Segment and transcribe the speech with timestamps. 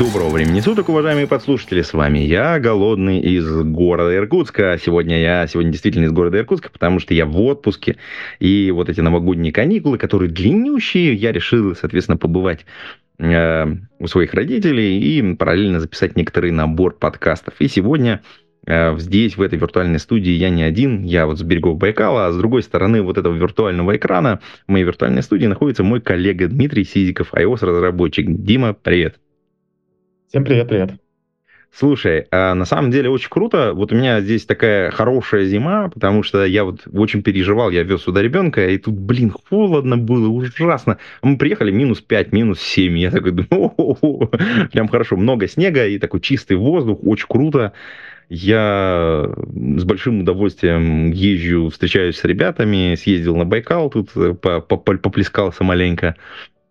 [0.00, 4.78] Доброго времени суток, уважаемые подслушатели, с вами я, Голодный, из города Иркутска.
[4.82, 7.98] Сегодня я, сегодня действительно из города Иркутска, потому что я в отпуске,
[8.38, 12.64] и вот эти новогодние каникулы, которые длиннющие, я решил, соответственно, побывать
[13.18, 13.66] э,
[13.98, 17.52] у своих родителей и параллельно записать некоторый набор подкастов.
[17.58, 18.22] И сегодня
[18.66, 22.32] э, здесь, в этой виртуальной студии, я не один, я вот с берегов Байкала, а
[22.32, 27.34] с другой стороны вот этого виртуального экрана, моей виртуальной студии находится мой коллега Дмитрий Сизиков,
[27.34, 28.24] iOS-разработчик.
[28.26, 29.18] Дима, привет!
[30.30, 30.92] Всем привет-привет.
[31.72, 33.72] Слушай, а на самом деле очень круто.
[33.74, 38.02] Вот у меня здесь такая хорошая зима, потому что я вот очень переживал, я вез
[38.02, 40.98] сюда ребенка, и тут, блин, холодно было, ужасно.
[41.22, 42.96] Мы приехали минус 5, минус 7.
[42.96, 44.30] Я такой думаю,
[44.72, 47.72] прям хорошо, много снега и такой чистый воздух, очень круто.
[48.28, 56.14] Я с большим удовольствием езжу, встречаюсь с ребятами, съездил на Байкал, тут поплескался маленько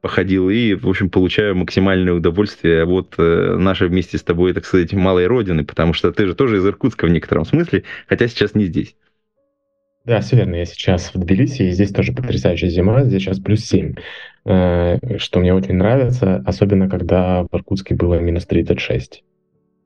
[0.02, 4.94] походил и, в общем, получаю максимальное удовольствие от э, нашей вместе с тобой, так сказать,
[4.94, 8.66] малой родины, потому что ты же тоже из Иркутска в некотором смысле, хотя сейчас не
[8.66, 8.96] здесь.
[10.06, 10.56] Да, все верно.
[10.56, 13.96] Я сейчас в Тбилиси, и здесь тоже потрясающая зима, здесь сейчас плюс 7,
[14.46, 19.24] э, что мне очень нравится, особенно когда в Иркутске было минус 36.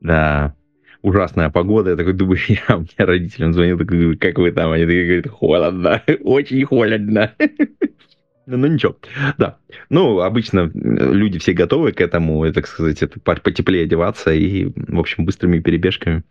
[0.00, 0.54] Да,
[1.02, 1.90] ужасная погода.
[1.90, 4.70] Я такой думаю, я у меня родителям звонил, такой, говорю, как вы там?
[4.70, 7.32] Они такие говорят, холодно, очень холодно.
[8.46, 8.96] Ну, ну ничего,
[9.38, 9.56] да.
[9.88, 15.24] Ну, обычно люди все готовы к этому, так сказать, это потеплее одеваться и, в общем,
[15.24, 16.22] быстрыми перебежками.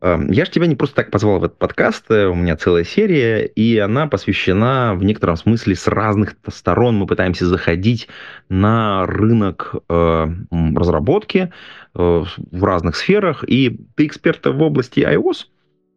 [0.00, 3.44] Я же тебя не просто так позвал в этот подкаст, э, у меня целая серия,
[3.44, 6.96] и она посвящена в некотором смысле с разных сторон.
[6.96, 8.08] Мы пытаемся заходить
[8.48, 10.28] на рынок э,
[10.74, 11.52] разработки
[11.94, 15.46] э, в разных сферах, и ты эксперт в области iOS,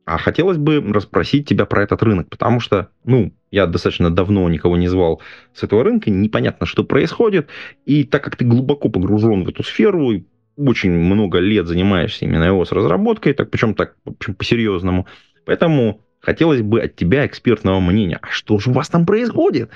[0.06, 4.78] а хотелось бы расспросить тебя про этот рынок, потому что, ну, я достаточно давно никого
[4.78, 5.22] не звал
[5.54, 7.48] с этого рынка, непонятно, что происходит,
[7.86, 10.24] и так как ты глубоко погружен в эту сферу, и
[10.58, 15.08] очень много лет занимаешься именно iOS-разработкой, так, причем так причем по-серьезному,
[15.46, 19.70] поэтому хотелось бы от тебя экспертного мнения, а что же у вас там происходит?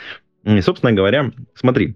[0.44, 1.95] И, собственно говоря, смотри,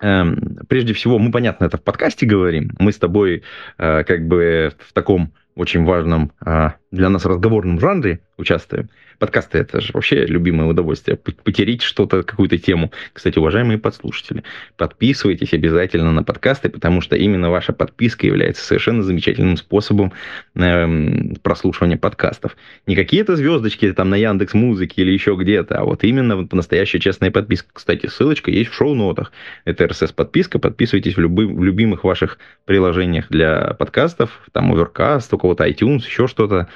[0.00, 3.42] эм, прежде всего, мы, понятно, это в подкасте говорим, мы с тобой
[3.78, 8.88] э, как бы в таком очень важном а, для нас разговорном жанре участвуем.
[9.18, 11.16] Подкасты это же вообще любимое удовольствие.
[11.16, 12.90] Потереть что-то, какую-то тему.
[13.12, 14.42] Кстати, уважаемые подслушатели,
[14.76, 20.12] подписывайтесь обязательно на подкасты, потому что именно ваша подписка является совершенно замечательным способом
[20.56, 22.56] э, прослушивания подкастов.
[22.86, 26.98] Не какие-то звездочки там на Яндекс Музыке или еще где-то, а вот именно вот настоящая
[26.98, 27.68] честная подписка.
[27.72, 29.32] Кстати, ссылочка есть в шоу-нотах.
[29.64, 30.58] Это RSS-подписка.
[30.58, 34.42] Подписывайтесь в, любы, в любимых ваших приложениях для подкастов.
[34.52, 36.68] Там Overcast, у кого-то iTunes, еще что-то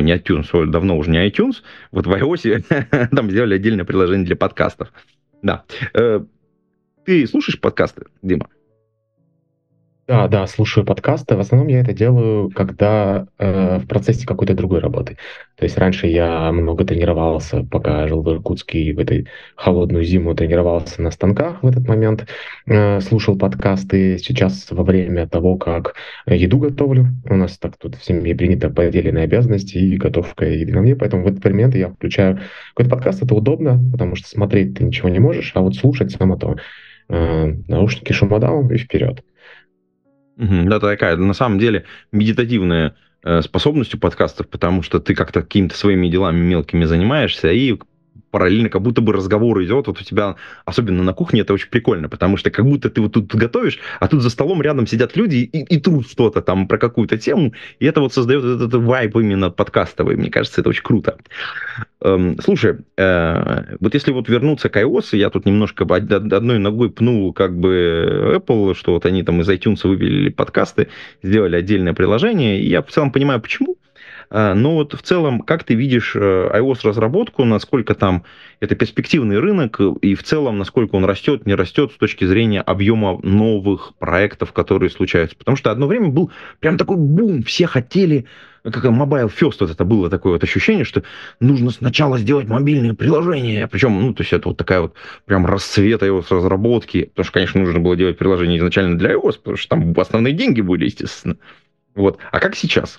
[0.00, 1.56] не iTunes, давно уже не iTunes,
[1.90, 4.92] вот в iOS там сделали отдельное приложение для подкастов.
[5.42, 5.64] Да.
[5.92, 6.20] Э,
[7.04, 8.48] ты слушаешь подкасты, Дима?
[10.06, 11.34] Да, да, слушаю подкасты.
[11.34, 15.16] В основном я это делаю, когда э, в процессе какой-то другой работы.
[15.56, 20.34] То есть раньше я много тренировался, пока жил в Иркутске, и в этой холодную зиму
[20.34, 22.26] тренировался на станках в этот момент,
[22.66, 24.18] э, слушал подкасты.
[24.18, 25.94] Сейчас во время того, как
[26.26, 30.82] еду готовлю, у нас так тут в семье принято поделенные обязанности и готовка еды на
[30.82, 32.40] мне, поэтому в этот момент я включаю
[32.74, 36.36] какой-то подкаст, это удобно, потому что смотреть ты ничего не можешь, а вот слушать само
[36.36, 36.56] то.
[37.08, 39.22] Э, наушники шумодавом и вперед.
[40.36, 45.42] Угу, да, такая, на самом деле, медитативная э, способность у подкастов, потому что ты как-то
[45.42, 47.78] какими-то своими делами мелкими занимаешься, и
[48.34, 50.34] параллельно как будто бы разговор идет, вот у тебя,
[50.64, 54.08] особенно на кухне, это очень прикольно, потому что как будто ты вот тут готовишь, а
[54.08, 57.86] тут за столом рядом сидят люди и, и трут что-то там про какую-то тему, и
[57.86, 61.16] это вот создает этот, этот вайб именно подкастовый, мне кажется, это очень круто.
[62.00, 67.32] Эм, слушай, э, вот если вот вернуться к iOS, я тут немножко одной ногой пнул
[67.32, 70.88] как бы Apple, что вот они там из iTunes вывели подкасты,
[71.22, 73.76] сделали отдельное приложение, и я в целом понимаю, почему,
[74.30, 78.24] но вот в целом, как ты видишь э, iOS-разработку, насколько там
[78.60, 83.18] это перспективный рынок, и в целом, насколько он растет, не растет с точки зрения объема
[83.22, 85.36] новых проектов, которые случаются?
[85.36, 86.30] Потому что одно время был
[86.60, 88.26] прям такой бум, все хотели
[88.64, 91.02] как Mobile First, вот это было такое вот ощущение, что
[91.38, 94.94] нужно сначала сделать мобильное приложение, причем, ну, то есть это вот такая вот
[95.26, 99.56] прям расцвет iOS разработки, потому что, конечно, нужно было делать приложение изначально для iOS, потому
[99.58, 101.36] что там основные деньги были, естественно.
[101.94, 102.18] Вот.
[102.32, 102.98] А как сейчас?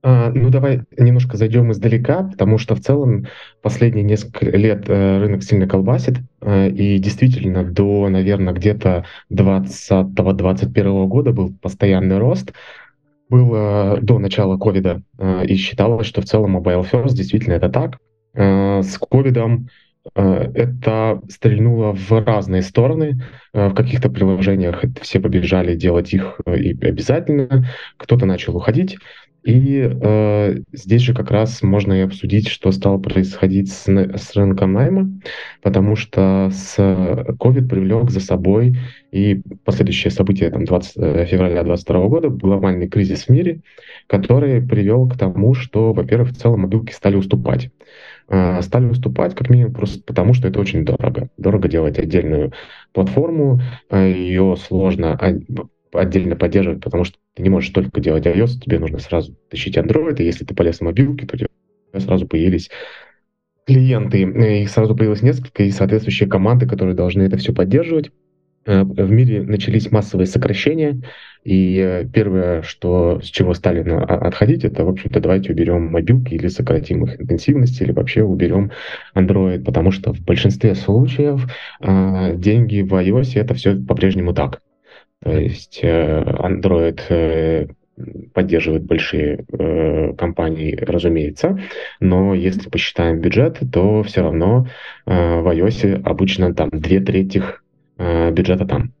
[0.00, 3.26] А, ну, давай немножко зайдем издалека, потому что в целом
[3.62, 11.32] последние несколько лет э, рынок сильно колбасит, э, и действительно до, наверное, где-то 2020-2021 года
[11.32, 12.52] был постоянный рост,
[13.28, 17.98] было до начала ковида, э, и считалось, что в целом mobile first действительно это так.
[18.34, 19.68] С ковидом
[20.14, 23.20] это стрельнуло в разные стороны.
[23.52, 27.66] В каких-то приложениях все побежали делать их и обязательно,
[27.96, 28.96] кто-то начал уходить.
[29.44, 34.72] И э, здесь же как раз можно и обсудить, что стало происходить с, с рынком
[34.72, 35.10] найма,
[35.62, 38.76] потому что с COVID привлек за собой
[39.10, 43.60] и последующее событие там, 20 э, февраля 2022 года, глобальный кризис в мире,
[44.06, 47.70] который привел к тому, что, во-первых, в целом мобилки стали уступать.
[48.28, 51.28] Э, стали уступать как минимум просто потому, что это очень дорого.
[51.38, 52.52] Дорого делать отдельную
[52.92, 53.60] платформу,
[53.90, 55.18] э, ее сложно
[55.92, 60.20] отдельно поддерживать, потому что ты не можешь только делать iOS, тебе нужно сразу тащить Android,
[60.20, 61.48] и если ты полез на мобилки, то у тебя
[62.00, 62.70] сразу появились
[63.66, 68.10] клиенты, их сразу появилось несколько, и соответствующие команды, которые должны это все поддерживать.
[68.68, 71.00] Э, в мире начались массовые сокращения,
[71.44, 76.48] и э, первое, что, с чего стали отходить, это, в общем-то, давайте уберем мобилки или
[76.48, 78.70] сократим их интенсивность, или вообще уберем
[79.14, 81.46] Android, потому что в большинстве случаев
[81.80, 84.60] э, деньги в iOS это все по-прежнему так.
[85.22, 87.66] То есть э, Android э,
[88.32, 91.60] поддерживает большие э, компании, разумеется,
[92.00, 94.68] но если посчитаем бюджет, то все равно
[95.06, 97.42] э, в iOS обычно там две трети
[97.96, 98.92] э, бюджета там.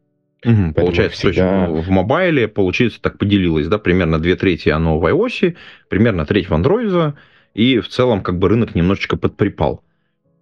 [0.44, 1.66] Угу, получается, всегда...
[1.66, 5.56] то есть в мобайле, получается, так поделилось, да, примерно две трети оно в iOS,
[5.88, 7.14] примерно треть в Android,
[7.54, 9.82] и в целом как бы рынок немножечко подприпал.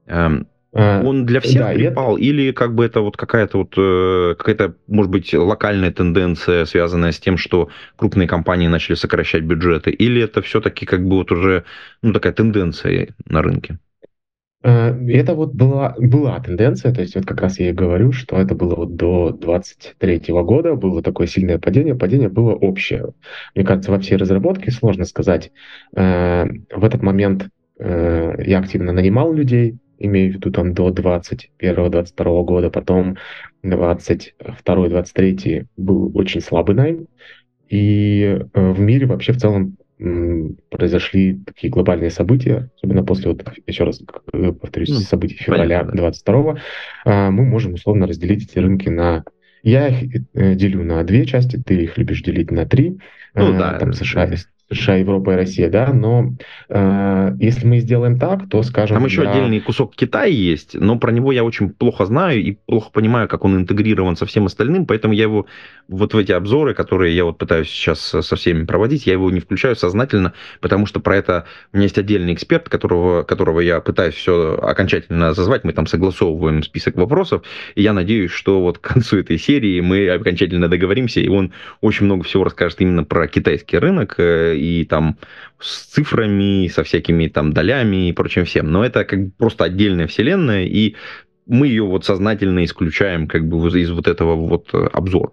[0.07, 2.25] Эм, Он для всех да, припал, это...
[2.25, 7.19] или как бы это вот какая-то вот э, какая-то, может быть, локальная тенденция, связанная с
[7.19, 11.65] тем, что крупные компании начали сокращать бюджеты, или это все-таки как бы вот уже
[12.03, 13.79] ну, такая тенденция на рынке?
[14.63, 18.37] А, это вот была, была тенденция, то есть вот как раз я и говорю, что
[18.37, 23.15] это было вот до 23 года, было такое сильное падение, падение было общее.
[23.55, 25.53] Мне кажется, во всей разработке сложно сказать.
[25.97, 32.45] Э, в этот момент э, я активно нанимал людей, имею в виду там до 21-22
[32.45, 33.17] года, потом
[33.65, 37.07] 22-23 был очень слабый найм,
[37.69, 39.77] и э, в мире вообще в целом
[40.69, 44.03] произошли такие глобальные события, особенно после, вот, еще раз
[44.61, 46.59] повторюсь, ну, событий февраля 22
[47.07, 49.25] а, мы можем условно разделить эти рынки на
[49.63, 52.99] я их э, делю на две части, ты их любишь делить на три.
[53.35, 53.79] Ну, а, да.
[53.81, 54.31] Там США,
[54.73, 56.33] США, Европа и Россия, да, но
[56.69, 58.97] э, если мы сделаем так, то скажем...
[58.97, 59.31] Там еще для...
[59.31, 63.45] отдельный кусок Китая есть, но про него я очень плохо знаю и плохо понимаю, как
[63.45, 65.47] он интегрирован со всем остальным, поэтому я его
[65.89, 69.39] вот в эти обзоры, которые я вот пытаюсь сейчас со всеми проводить, я его не
[69.39, 74.15] включаю сознательно, потому что про это у меня есть отдельный эксперт, которого, которого я пытаюсь
[74.15, 77.43] все окончательно зазвать, мы там согласовываем список вопросов,
[77.77, 82.07] и я надеюсь, что вот к концу этой серии мы окончательно договоримся, и он очень
[82.07, 85.19] много всего расскажет именно про китайский рынок, э, и там
[85.59, 88.71] с цифрами, со всякими там долями и прочим всем.
[88.71, 90.97] Но это как бы просто отдельная вселенная, и
[91.47, 95.31] мы ее вот сознательно исключаем как бы из вот этого вот э, обзора.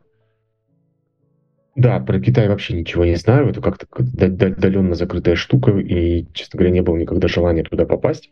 [1.76, 3.50] Да, про Китай вообще ничего не знаю.
[3.50, 8.30] Это как-то отдаленно закрытая штука, и, честно говоря, не было никогда желания туда попасть.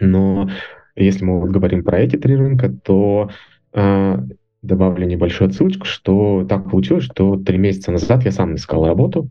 [0.00, 0.50] Но
[0.96, 3.30] если мы вот говорим про эти три рынка, то
[3.72, 4.18] э,
[4.62, 9.30] добавлю небольшую отсылочку, что так получилось, что три месяца назад я сам искал работу,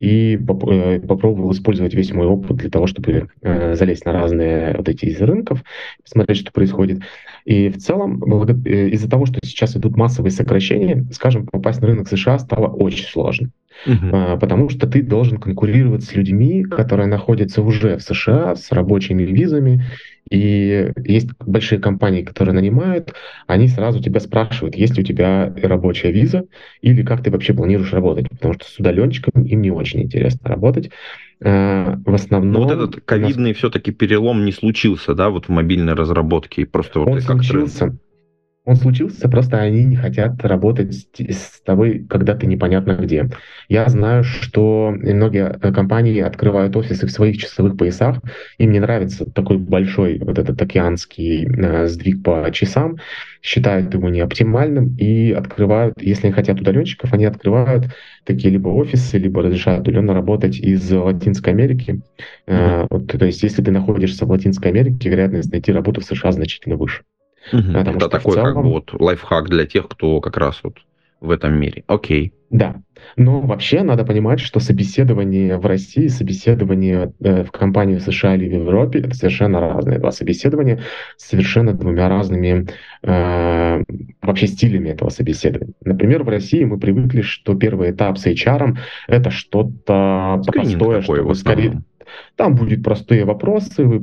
[0.00, 4.88] и э, попробовал использовать весь мой опыт для того, чтобы э, залезть на разные вот
[4.88, 5.62] эти из рынков,
[6.02, 7.00] посмотреть, что происходит.
[7.44, 12.08] И в целом, э, из-за того, что сейчас идут массовые сокращения, скажем, попасть на рынок
[12.08, 13.50] США стало очень сложно.
[13.84, 14.38] Uh-huh.
[14.38, 19.84] Потому что ты должен конкурировать с людьми, которые находятся уже в США с рабочими визами,
[20.30, 23.14] и есть большие компании, которые нанимают,
[23.46, 26.46] они сразу тебя спрашивают, есть ли у тебя рабочая виза
[26.80, 30.90] или как ты вообще планируешь работать, потому что с удаленщиком им не очень интересно работать.
[31.40, 32.52] А, в основном...
[32.52, 33.58] Но вот этот ковидный нас...
[33.58, 37.96] все-таки перелом не случился, да, вот в мобильной разработке, просто вот Он случился.
[38.66, 43.28] Он случился, просто они не хотят работать с, с тобой, когда ты непонятно где.
[43.68, 48.18] Я знаю, что многие э, компании открывают офисы в своих часовых поясах.
[48.58, 52.96] Им не нравится такой большой вот этот океанский э, сдвиг по часам,
[53.40, 57.84] считают его неоптимальным и открывают, если хотят удаленщиков, они открывают
[58.24, 62.00] такие либо офисы, либо разрешают удаленно работать из Латинской Америки.
[62.48, 62.86] Mm-hmm.
[62.90, 66.74] вот, то есть, если ты находишься в Латинской Америке, вероятность найти работу в США значительно
[66.74, 67.04] выше.
[67.52, 67.72] Угу.
[67.72, 68.54] Это такой целом...
[68.54, 70.78] как бы вот лайфхак для тех, кто как раз вот
[71.20, 71.84] в этом мире.
[71.86, 72.32] Окей.
[72.50, 72.76] Да.
[73.16, 78.48] Но вообще надо понимать, что собеседование в России, собеседование э, в компании в США или
[78.48, 80.80] в Европе это совершенно разные два собеседования,
[81.16, 82.68] совершенно двумя разными
[83.02, 83.82] э,
[84.22, 85.74] вообще стилями этого собеседования.
[85.84, 88.76] Например, в России мы привыкли, что первый этап с HR
[89.08, 91.82] это что-то простое, что вы скорее
[92.36, 94.02] там будут простые вопросы, вы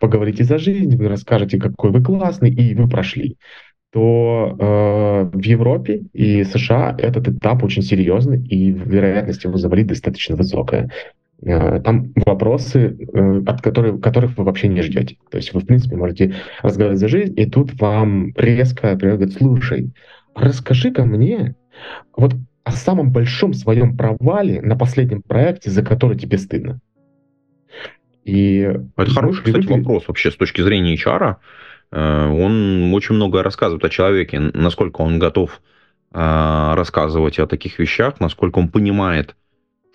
[0.00, 3.36] поговорите за жизнь, вы расскажете, какой вы классный, и вы прошли
[3.90, 10.36] то э, в Европе и США этот этап очень серьезный, и вероятность его завалить достаточно
[10.36, 10.90] высокая.
[11.42, 15.16] Э, там вопросы, э, от которых, которых вы вообще не ждете.
[15.30, 19.90] То есть вы, в принципе, можете разговаривать за жизнь, и тут вам резко говорят, слушай,
[20.34, 21.54] расскажи-ка мне
[22.16, 26.80] вот о самом большом своем провале на последнем проекте, за который тебе стыдно.
[28.28, 28.60] И
[28.96, 29.62] Это хороший, привыкли...
[29.62, 31.36] кстати, вопрос вообще с точки зрения HR.
[31.92, 35.62] Э, он очень много рассказывает о человеке, насколько он готов
[36.12, 39.34] э, рассказывать о таких вещах, насколько он понимает,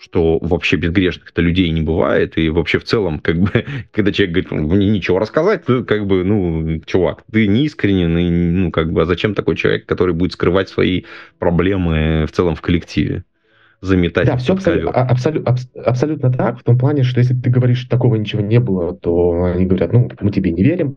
[0.00, 4.50] что вообще безгрешных-то людей не бывает, и вообще в целом, как бы, когда человек говорит,
[4.50, 9.02] мне ничего рассказать, то как бы, ну, чувак, ты не искренен, и, ну, как бы,
[9.02, 11.04] а зачем такой человек, который будет скрывать свои
[11.38, 13.22] проблемы в целом в коллективе?
[13.84, 14.26] Заметать.
[14.26, 18.16] Да, все абсолютно, абсолютно, абсолютно так, в том плане, что если ты говоришь, что такого
[18.16, 20.96] ничего не было, то они говорят, ну, мы тебе не верим.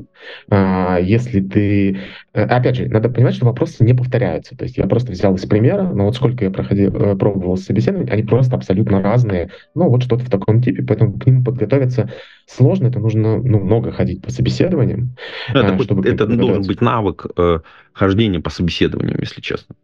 [0.49, 1.99] А, если ты...
[2.33, 4.55] Э, опять же, надо понимать, что вопросы не повторяются.
[4.55, 8.09] То есть я просто взял из примера, но вот сколько я проходил, э, пробовал собеседовать,
[8.09, 9.51] они просто абсолютно разные.
[9.75, 12.09] Ну, вот что-то в таком типе, поэтому к ним подготовиться
[12.47, 15.15] сложно, это нужно ну, много ходить по собеседованиям.
[15.49, 17.59] Это, а, чтобы это должен быть навык э,
[17.91, 19.75] хождения по собеседованиям, если честно.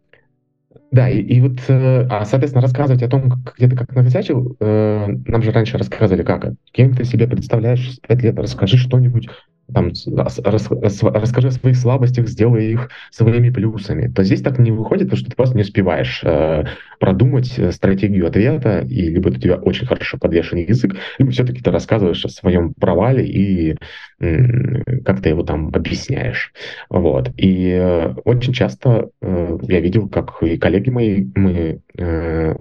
[0.94, 5.06] Да, и, и вот, э, а, соответственно, рассказывать о том, где ты как накосячил, э,
[5.26, 6.52] нам же раньше рассказывали, как.
[6.70, 9.28] Кем ты себе представляешь 5 лет, расскажи что-нибудь,
[9.72, 10.68] там, рас, рас,
[11.02, 14.12] расскажи о своих слабостях, сделай их своими плюсами.
[14.12, 16.64] То здесь так не выходит, потому что ты просто не успеваешь э,
[17.00, 21.70] продумать э, стратегию ответа, и либо у тебя очень хорошо подвешен язык, либо все-таки ты
[21.70, 23.76] рассказываешь о своем провале и
[24.20, 26.52] э, как ты его там объясняешь.
[26.90, 27.30] Вот.
[27.36, 32.54] И э, очень часто э, я видел, как и коллеги мои, мы э,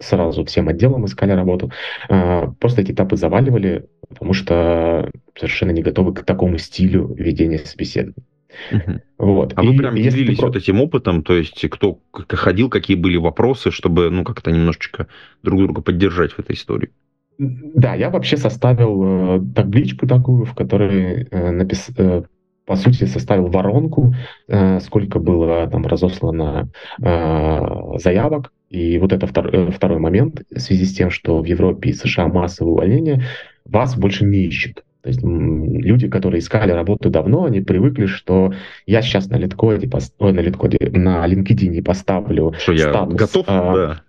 [0.00, 1.72] сразу всем отделом искали работу,
[2.08, 8.26] э, просто эти этапы заваливали, потому что совершенно не готовы к такому стилю ведения собеседования.
[8.72, 9.00] Угу.
[9.18, 9.52] Вот.
[9.56, 10.44] А и вы прям делились ты...
[10.44, 15.06] вот этим опытом, то есть кто ходил, какие были вопросы, чтобы ну как-то немножечко
[15.42, 16.90] друг друга поддержать в этой истории?
[17.38, 21.88] Да, я вообще составил э, табличку такую, в которой э, напис...
[21.96, 22.24] э,
[22.66, 24.14] по сути составил воронку,
[24.46, 26.68] э, сколько было там разослано
[27.02, 29.48] э, заявок, и вот это втор...
[29.54, 33.22] Э, второй момент в связи с тем, что в Европе и США массовое увольнение,
[33.70, 34.84] вас больше не ищут.
[35.02, 38.52] То есть люди, которые искали работу давно, они привыкли, что
[38.86, 43.12] я сейчас на литкоде, ой, на литкоде, на LinkedIn поставлю что статус.
[43.12, 44.02] Я готов, а, да.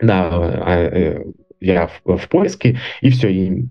[0.00, 0.28] Да,
[0.64, 1.24] а, э,
[1.60, 3.64] я в, в поиске, и все, и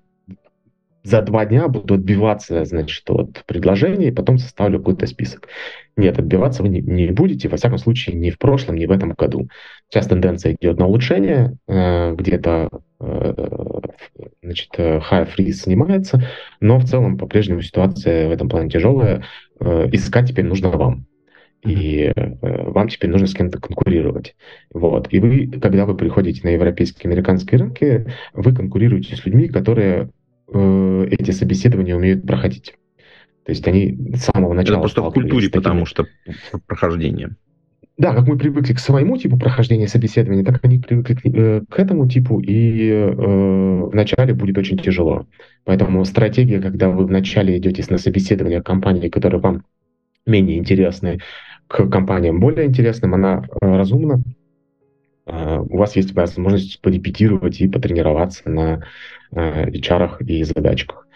[1.03, 5.47] за два дня буду отбиваться, значит, от предложений, потом составлю какой-то список.
[5.95, 9.11] Нет, отбиваться вы не, не будете, во всяком случае, ни в прошлом, ни в этом
[9.11, 9.49] году.
[9.89, 13.33] Сейчас тенденция идет на улучшение, э, где-то э,
[14.43, 16.21] значит, э, high freeze снимается,
[16.59, 19.23] но в целом по-прежнему ситуация в этом плане тяжелая.
[19.59, 21.05] Э, искать теперь нужно вам.
[21.65, 24.33] И вам теперь нужно с кем-то конкурировать.
[24.73, 25.07] Вот.
[25.11, 30.09] И вы, когда вы приходите на европейские, американские рынки, вы конкурируете с людьми, которые
[30.53, 32.75] э, эти собеседования умеют проходить.
[33.45, 34.75] То есть они с самого начала...
[34.75, 36.05] Это просто в культуре, потому что
[36.67, 37.35] прохождение.
[37.97, 41.79] Да, как мы привыкли к своему типу прохождения собеседования, так они привыкли к, э, к
[41.79, 45.27] этому типу, и э, вначале будет очень тяжело.
[45.65, 49.65] Поэтому стратегия, когда вы вначале идете на собеседование компании, которые вам
[50.25, 51.19] менее интересны,
[51.67, 54.23] к компаниям более интересным, она э, разумна.
[55.25, 58.83] Э, у вас есть возможность порепетировать и потренироваться на
[59.33, 61.07] HR и задачках.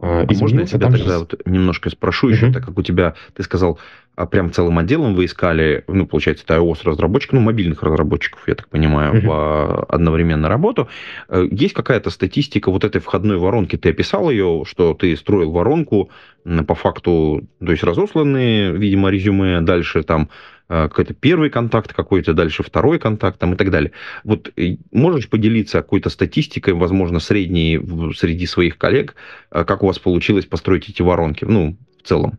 [0.00, 1.18] А, а можно я тебя тогда же...
[1.18, 2.52] вот немножко спрошу еще, uh-huh.
[2.52, 3.80] так как у тебя, ты сказал,
[4.14, 8.54] а прям целым отделом вы искали, ну, получается, это iOS разработчиков, ну, мобильных разработчиков, я
[8.54, 9.26] так понимаю, uh-huh.
[9.26, 10.88] в одновременно работу.
[11.28, 13.76] Э, есть какая-то статистика вот этой входной воронки?
[13.76, 16.10] Ты описал ее, что ты строил воронку
[16.44, 22.62] по факту, то есть разосланные, видимо, резюме, дальше там Э, какой-то первый контакт, какой-то дальше
[22.62, 23.92] второй контакт там, и так далее.
[24.24, 27.80] Вот э, можешь поделиться какой-то статистикой, возможно, средней
[28.14, 29.14] среди своих коллег,
[29.50, 32.38] э, как у вас получилось построить эти воронки, ну, в целом?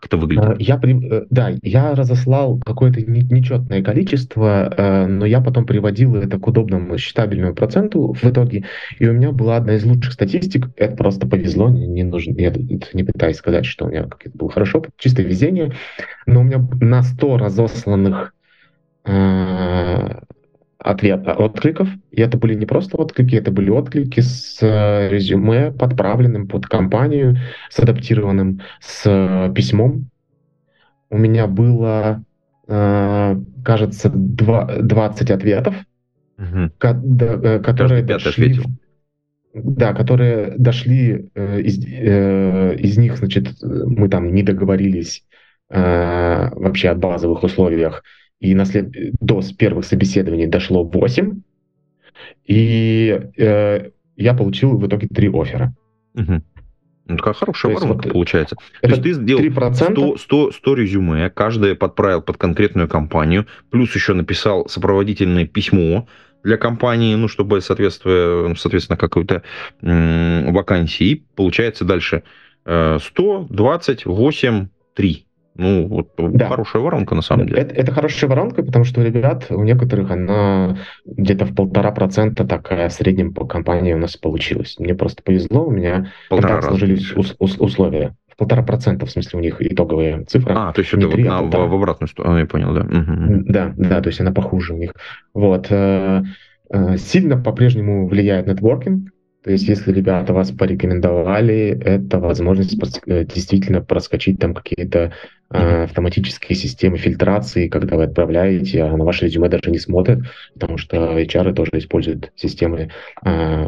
[0.00, 0.58] Как это выглядит?
[0.60, 0.80] Я,
[1.28, 8.14] да, я разослал какое-то нечетное количество, но я потом приводил это к удобному считабельному проценту
[8.14, 8.64] в итоге,
[8.98, 13.04] и у меня была одна из лучших статистик, это просто повезло, не нужно, я не
[13.04, 15.74] пытаюсь сказать, что у меня как это было хорошо, чисто везение,
[16.24, 18.32] но у меня на 100 разосланных
[20.82, 21.88] ответ, откликов.
[22.10, 27.36] И это были не просто отклики, это были отклики с э, резюме, подправленным под компанию,
[27.68, 30.10] с адаптированным, с э, письмом.
[31.10, 32.24] У меня было,
[32.66, 35.74] э, кажется, 20 ответов,
[36.38, 36.70] угу.
[36.78, 38.30] которые дошли...
[38.30, 38.64] Ответил.
[39.52, 45.24] Да, которые дошли из, из них, значит, мы там не договорились
[45.68, 48.04] вообще от базовых условиях
[48.40, 48.90] и на след...
[49.20, 51.40] до первых собеседований дошло 8,
[52.46, 55.74] и э, я получил в итоге 3 оффера.
[56.14, 56.42] Угу.
[57.06, 58.56] Ну, такая хорошая воронка вот получается.
[58.80, 64.14] То есть ты сделал 100, 100, 100 резюме, каждое подправил под конкретную компанию, плюс еще
[64.14, 66.06] написал сопроводительное письмо
[66.44, 69.42] для компании, ну, чтобы соответствие, соответственно, какой-то
[69.82, 71.24] вакансии.
[71.34, 72.22] получается дальше
[72.64, 75.26] 100, 28, 3.
[75.60, 76.48] Ну, вот да.
[76.48, 77.60] хорошая воронка на самом деле.
[77.60, 82.46] Это, это хорошая воронка, потому что у ребят, у некоторых она где-то в полтора процента
[82.46, 84.76] такая в среднем по компании у нас получилась.
[84.78, 88.16] Мне просто повезло, у меня так сложились ус, ус, условия.
[88.28, 90.54] В полтора процента, в смысле, у них итоговые цифры.
[90.56, 92.80] А, то есть это 3, вот на, в, в обратную сторону, я понял, да.
[92.80, 93.44] Угу.
[93.44, 94.94] Да, да, то есть она похуже у них.
[95.34, 95.66] Вот.
[95.68, 96.22] Э,
[96.72, 99.10] э, сильно по-прежнему влияет нетворкинг,
[99.42, 105.14] то есть, если ребята вас порекомендовали, это возможность э, действительно проскочить там какие-то
[105.50, 110.20] э, автоматические системы фильтрации, когда вы отправляете, а на ваше резюме даже не смотрят,
[110.52, 112.90] потому что HR тоже используют системы
[113.24, 113.66] э,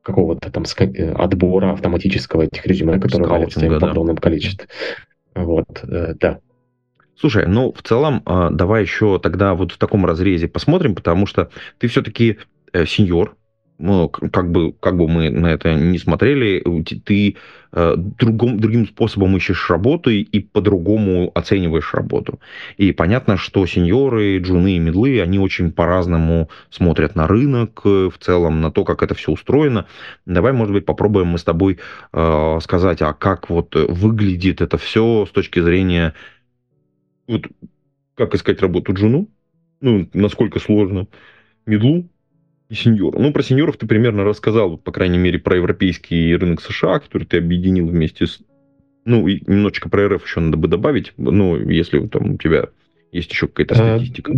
[0.00, 4.66] какого-то там э, отбора автоматического этих резюме, которые валятся в огромном количестве.
[5.34, 6.38] Вот, э, да.
[7.16, 11.50] Слушай, ну в целом э, давай еще тогда вот в таком разрезе посмотрим, потому что
[11.76, 12.38] ты все-таки
[12.72, 13.36] сеньор, ну,
[13.78, 16.64] как бы, как бы мы на это не смотрели,
[17.04, 17.36] ты
[17.72, 22.40] э, другом, другим способом ищешь работу и по-другому оцениваешь работу.
[22.78, 28.18] И понятно, что сеньоры, джуны и медлы, они очень по-разному смотрят на рынок, э, в
[28.18, 29.86] целом на то, как это все устроено.
[30.24, 31.78] Давай, может быть, попробуем мы с тобой
[32.12, 36.14] э, сказать, а как вот выглядит это все с точки зрения,
[37.28, 37.46] вот,
[38.14, 39.28] как искать работу джуну,
[39.82, 41.08] ну, насколько сложно,
[41.66, 42.08] медлу,
[42.68, 43.18] и сеньор.
[43.18, 47.38] Ну, про сеньоров ты примерно рассказал, по крайней мере, про европейский рынок США, который ты
[47.38, 48.40] объединил вместе с...
[49.04, 52.66] Ну, и немножечко про РФ еще надо бы добавить, ну, если там у тебя
[53.12, 54.32] есть еще какая-то э, статистика.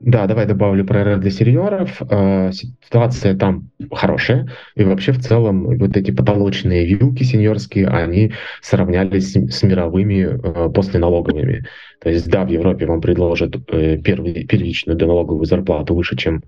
[0.00, 2.00] Да, давай добавлю про РФ для сеньоров.
[2.10, 9.34] Э, ситуация там хорошая, и вообще в целом вот эти потолочные вилки сеньорские, они сравнялись
[9.34, 11.66] с мировыми э, посленалоговыми.
[12.00, 16.42] То есть, да, в Европе вам предложат первичную доналоговую зарплату выше, чем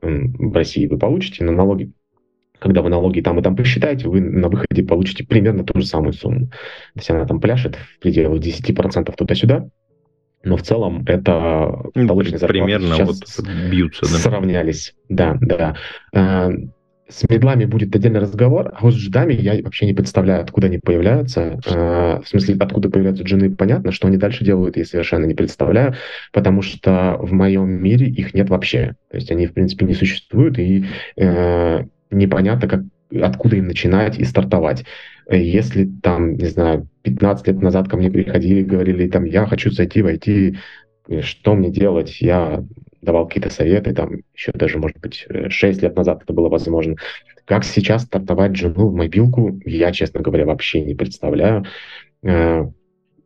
[0.00, 1.92] в России вы получите, на налоги
[2.58, 6.12] когда вы налоги там и там посчитаете, вы на выходе получите примерно ту же самую
[6.12, 6.48] сумму.
[6.48, 9.68] То есть она там пляшет в пределах 10% туда-сюда,
[10.42, 13.16] но в целом это ну, примерно вот
[13.70, 14.18] бьются, да?
[14.18, 14.94] сравнялись.
[15.08, 15.76] Да, да.
[17.08, 20.78] С медлами будет отдельный разговор, а вот с джедами я вообще не представляю, откуда они
[20.78, 21.58] появляются.
[21.64, 25.94] Э, в смысле, откуда появляются джины, понятно, что они дальше делают, я совершенно не представляю,
[26.32, 28.94] потому что в моем мире их нет вообще.
[29.10, 30.84] То есть они, в принципе, не существуют, и
[31.16, 32.82] э, непонятно, как,
[33.22, 34.84] откуда им начинать и стартовать.
[35.30, 40.02] Если там, не знаю, 15 лет назад ко мне приходили говорили, там, я хочу зайти
[40.02, 40.56] в IT,
[41.22, 42.20] что мне делать?
[42.20, 42.64] Я
[43.02, 46.96] давал какие-то советы, там еще даже, может быть, 6 лет назад это было возможно.
[47.44, 51.64] Как сейчас стартовать жену в мобилку, я, честно говоря, вообще не представляю.
[52.22, 52.66] Э,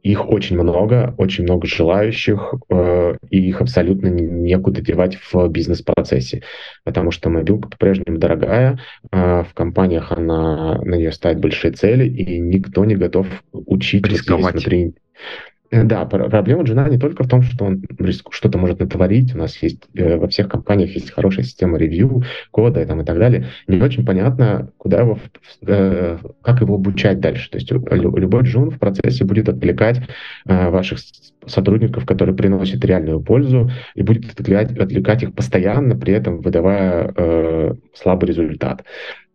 [0.02, 6.42] их очень много, очень много желающих, э, и их абсолютно некуда девать в бизнес-процессе,
[6.84, 8.80] потому что мобилка по-прежнему дорогая,
[9.10, 14.54] э, в компаниях она, на нее ставит большие цели, и никто не готов учить, рисковать.
[14.54, 17.82] Внутри, Э, да, проблема джина не только в том, что он
[18.30, 19.34] что-то может натворить.
[19.34, 23.04] У нас есть э, во всех компаниях есть хорошая система ревью, кода и, там, и
[23.04, 23.46] так далее.
[23.66, 25.18] Не очень понятно, куда его,
[25.66, 27.50] э, как его обучать дальше.
[27.50, 30.00] То есть любой джун в процессе будет отвлекать
[30.44, 30.98] ваших
[31.46, 37.74] сотрудников, которые приносят реальную пользу, и будет отвлекать, отвлекать их постоянно, при этом выдавая э,
[37.94, 38.84] слабый результат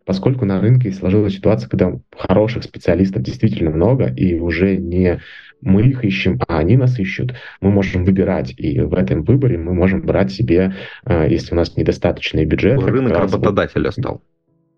[0.08, 5.20] поскольку на рынке сложилась ситуация, когда хороших специалистов действительно много, и уже не
[5.60, 7.34] мы их ищем, а они нас ищут.
[7.60, 11.76] Мы можем выбирать, и в этом выборе мы можем брать себе, э, если у нас
[11.76, 12.82] недостаточный бюджет.
[12.82, 14.22] Рынок работодателя стал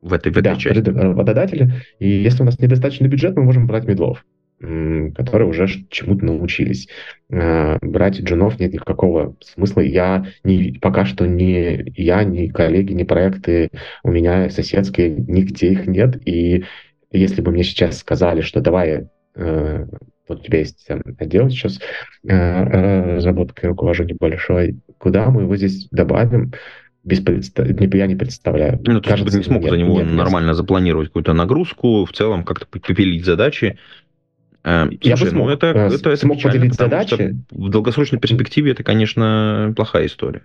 [0.03, 0.89] в этой, в этой да, части.
[0.89, 1.73] работодателя.
[1.99, 4.25] И если у нас недостаточный бюджет, мы можем брать медлов
[4.61, 6.87] которые уже чему-то научились.
[7.31, 9.81] Э, брать джунов нет никакого смысла.
[9.81, 13.71] Я не, пока что ни я, ни коллеги, ни проекты
[14.03, 16.21] у меня соседские, нигде их нет.
[16.29, 16.65] И
[17.11, 19.87] если бы мне сейчас сказали, что давай э,
[20.31, 21.81] вот у тебя есть там, отдел сейчас
[22.27, 26.53] э, разработки руковожу большой, куда мы его здесь добавим,
[27.03, 27.67] без представ...
[27.69, 28.81] я не представляю.
[28.87, 30.57] Ну, то есть ты не смог нет, за него нет, нормально нет.
[30.57, 33.79] запланировать какую-то нагрузку, в целом как-то попилить задачи.
[34.63, 37.37] Э, слушай, я бы смог, ну, это, э, это, смог это поделить задачи.
[37.51, 40.43] В долгосрочной перспективе это, конечно, плохая история.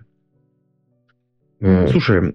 [1.60, 2.34] Э, слушай,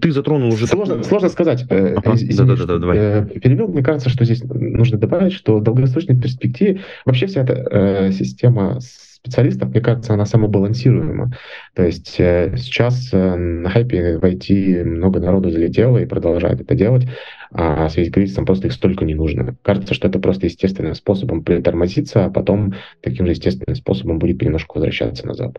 [0.00, 0.66] ты затронул уже...
[0.66, 1.64] Сложно, сложно сказать.
[1.70, 3.26] Ага, Извини, да, да, да, давай.
[3.40, 3.68] Перебил.
[3.68, 8.80] Мне кажется, что здесь нужно добавить, что в долгосрочной перспективе вообще вся эта система
[9.26, 11.32] специалистов, мне кажется, она самобалансируема.
[11.74, 16.74] То есть э, сейчас э, на хайпе в IT много народу залетело и продолжает это
[16.74, 17.08] делать,
[17.50, 19.56] а в связи с кризисом просто их столько не нужно.
[19.62, 24.74] Кажется, что это просто естественным способом притормозиться, а потом таким же естественным способом будет немножко
[24.74, 25.58] возвращаться назад.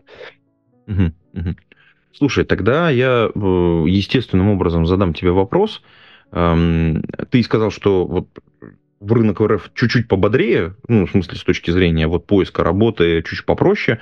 [0.86, 1.54] Угу, угу.
[2.12, 3.38] Слушай, тогда я э,
[3.86, 5.82] естественным образом задам тебе вопрос.
[6.32, 8.28] Эм, ты сказал, что вот
[9.00, 13.46] в рынок РФ чуть-чуть пободрее, ну, в смысле, с точки зрения вот поиска работы чуть-чуть
[13.46, 14.00] попроще,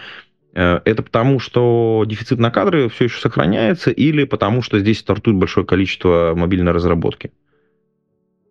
[0.54, 5.36] э, это потому, что дефицит на кадры все еще сохраняется, или потому, что здесь стартует
[5.36, 7.32] большое количество мобильной разработки?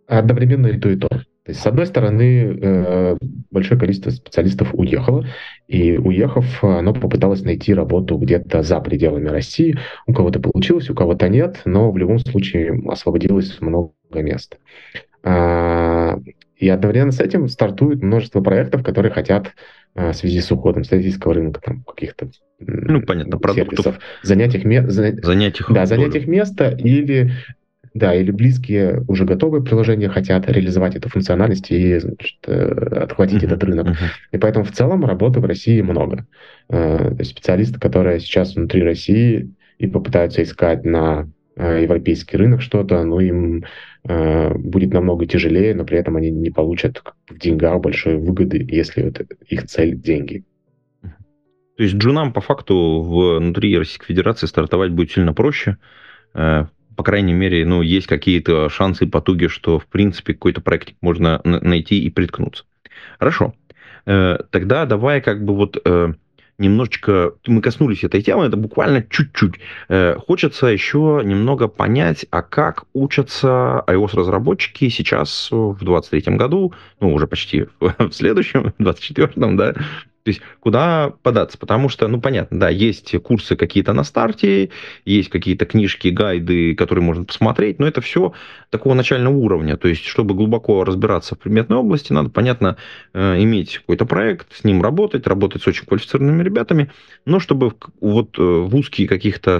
[0.07, 1.09] Одновременно и то, и то.
[1.45, 3.17] То есть, с одной стороны, э,
[3.51, 5.27] большое количество специалистов уехало,
[5.67, 9.77] и уехав, оно попыталось найти работу где-то за пределами России.
[10.07, 14.57] У кого-то получилось, у кого-то нет, но в любом случае освободилось много мест.
[15.21, 16.17] А,
[16.57, 19.53] и одновременно с этим стартует множество проектов, которые хотят
[19.93, 22.27] а, в связи с уходом статистического рынка, там, каких-то
[22.59, 27.33] ну, понятно, сервисов, занять их, занять их, да, занять их место или
[27.95, 33.47] да, или близкие уже готовые приложения хотят реализовать эту функциональность и значит, э, отхватить uh-huh,
[33.47, 33.87] этот рынок.
[33.87, 34.09] Uh-huh.
[34.31, 36.27] И поэтому в целом работы в России много.
[36.69, 41.27] Э, специалисты, которые сейчас внутри России и попытаются искать на
[41.57, 43.63] Э, европейский рынок что-то, ну, им
[44.03, 49.03] э, будет намного тяжелее, но при этом они не получат в деньгах большой выгоды, если
[49.03, 50.43] это их цель– деньги.
[51.01, 55.77] То есть джунам по факту внутри Российской Федерации стартовать будет сильно проще.
[56.33, 60.93] Э, по крайней мере, ну, есть какие-то шансы и потуги, что, в принципе, какой-то проект
[61.01, 62.63] можно найти и приткнуться.
[63.19, 63.53] Хорошо.
[64.05, 65.77] Э, тогда давай как бы вот
[66.57, 69.55] немножечко, мы коснулись этой темы, это буквально чуть-чуть.
[69.89, 77.27] Э, хочется еще немного понять, а как учатся iOS-разработчики сейчас в 2023 году, ну, уже
[77.27, 79.73] почти в следующем, в 2024, да,
[80.25, 81.55] то есть куда податься?
[81.59, 84.71] Потому что, ну, понятно, да, есть курсы какие-то на старте,
[85.05, 88.33] есть какие-то книжки, гайды, которые можно посмотреть, но это все
[88.71, 89.77] такого начального уровня.
[89.77, 92.77] То есть, чтобы глубоко разбираться в предметной области, надо, понятно,
[93.13, 96.91] э, иметь какой-то проект, с ним работать, работать с очень квалифицированными ребятами,
[97.25, 99.59] но чтобы вот э, в узкие каких-то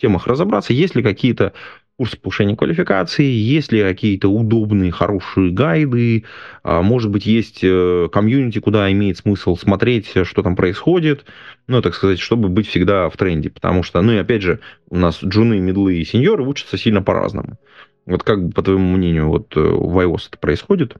[0.00, 1.52] темах разобраться, есть ли какие-то
[2.00, 6.24] курс повышения квалификации, есть ли какие-то удобные, хорошие гайды,
[6.62, 11.26] а, может быть, есть э, комьюнити, куда имеет смысл смотреть, что там происходит,
[11.66, 14.96] ну, так сказать, чтобы быть всегда в тренде, потому что, ну, и опять же, у
[14.96, 17.58] нас джуны, медлы и сеньоры учатся сильно по-разному.
[18.06, 20.96] Вот как, по твоему мнению, вот э, в iOS это происходит?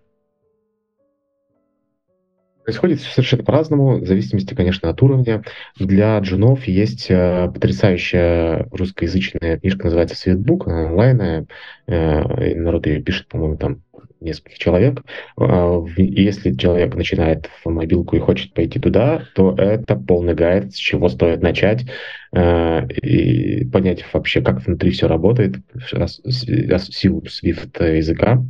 [2.71, 5.43] Происходит совершенно по-разному, в зависимости, конечно, от уровня.
[5.77, 11.47] Для джунов есть э, потрясающая русскоязычная книжка, называется «Светбук», она онлайнная,
[11.89, 13.83] э, народ ее пишет, по-моему, там
[14.21, 15.03] нескольких человек.
[15.37, 20.77] А, если человек начинает в мобилку и хочет пойти туда, то это полный гайд, с
[20.77, 21.87] чего стоит начать
[22.33, 25.57] э, и понять вообще, как внутри все работает,
[25.89, 28.45] силу Swift языка.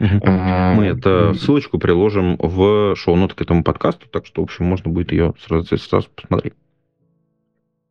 [0.00, 0.20] Угу.
[0.22, 4.90] А, Мы эту ссылочку приложим в шоу-ноты к этому подкасту, так что, в общем, можно
[4.90, 6.54] будет ее сразу, сразу посмотреть.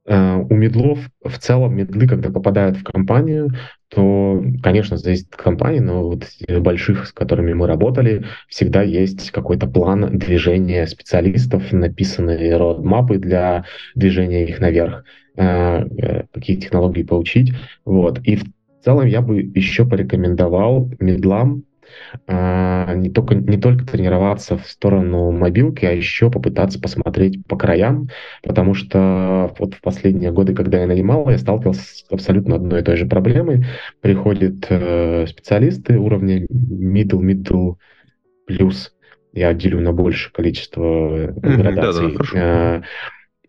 [0.06, 3.50] Э, у медлов в целом медлы, когда попадают в компанию,
[3.94, 6.26] то, конечно, зависит от компании, но вот
[6.60, 14.46] больших, с которыми мы работали, всегда есть какой-то план движения специалистов, написанные родмапы для движения
[14.46, 15.04] их наверх,
[15.36, 17.54] э, э, какие технологии получить.
[17.86, 18.20] Вот.
[18.24, 18.44] И в
[18.84, 21.64] целом я бы еще порекомендовал медлам
[22.28, 28.10] не только, не только тренироваться в сторону мобилки, а еще попытаться посмотреть по краям,
[28.44, 32.84] потому что вот в последние годы, когда я нанимал, я сталкивался с абсолютно одной и
[32.84, 33.66] той же проблемой.
[34.02, 37.76] Приходят э, специалисты уровня middle, middle
[38.46, 38.94] плюс,
[39.34, 42.18] я делю на большее количество градаций.
[42.18, 42.82] Да, да, э,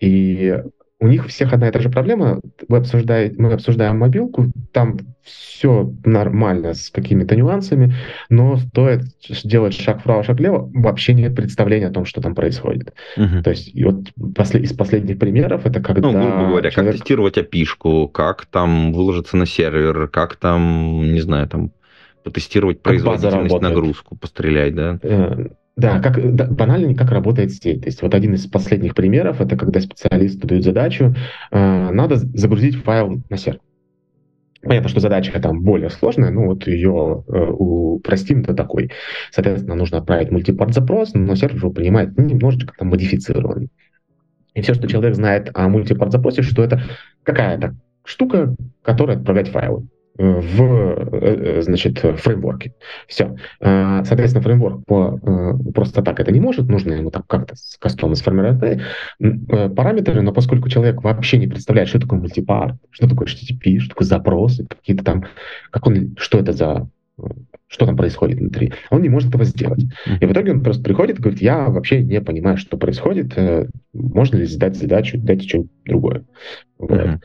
[0.00, 0.62] и
[1.00, 2.40] у них всех одна и та же проблема.
[2.68, 7.94] Вы обсуждаете, мы обсуждаем мобилку, там все нормально с какими-то нюансами,
[8.28, 9.02] но стоит
[9.44, 12.94] делать шаг вправо, шаг влево, вообще нет представления о том, что там происходит.
[13.16, 13.42] Угу.
[13.42, 13.96] То есть и вот
[14.34, 16.10] после, из последних примеров это когда...
[16.10, 16.92] Ну, грубо говоря, человек...
[16.92, 21.70] как тестировать api как там выложиться на сервер, как там, не знаю, там
[22.22, 24.98] потестировать производительность, нагрузку, пострелять, да?
[25.76, 27.82] Э, Да, как, да, банально, как работает сеть.
[27.82, 31.14] То есть вот один из последних примеров, это когда специалисты дают задачу,
[31.50, 33.60] э, надо загрузить файл на сервер.
[34.62, 38.90] Понятно, что задача там более сложная, но вот ее э, упростим до такой.
[39.30, 43.68] Соответственно, нужно отправить мультипорт запрос, но сервер его принимает немножечко там модифицированный.
[44.54, 46.82] И все, что человек знает о мультипорт запросе, что это
[47.24, 52.74] какая-то штука, которая отправляет файлы в, э, значит, фреймворке.
[53.08, 53.36] Все.
[53.60, 58.14] А, соответственно, фреймворк по, э, просто так это не может, нужно ему там как-то кастомно
[58.14, 58.80] сформировать
[59.20, 63.90] э, параметры, но поскольку человек вообще не представляет, что такое мультипарт, что такое HTTP, что
[63.90, 65.24] такое запросы, какие-то там,
[65.70, 66.88] как он, что это за
[67.68, 68.72] что там происходит внутри.
[68.90, 69.84] Он не может этого сделать.
[70.20, 73.36] И в итоге он просто приходит и говорит, я вообще не понимаю, что происходит,
[73.92, 76.24] можно ли задать задачу, дайте что-нибудь другое.
[76.78, 77.20] Вот.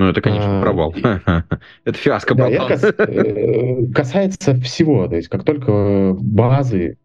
[0.00, 0.94] Ну, это, конечно, а, провал.
[1.84, 5.06] Это фиаско, да, э, Касается всего.
[5.06, 6.96] То есть, как только базы,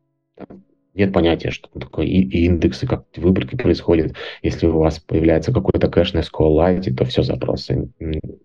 [0.94, 4.16] нет понятия, что такое и индексы, как выборки происходят.
[4.44, 7.90] Если у вас появляется какой-то кэш на SQLite, то все запросы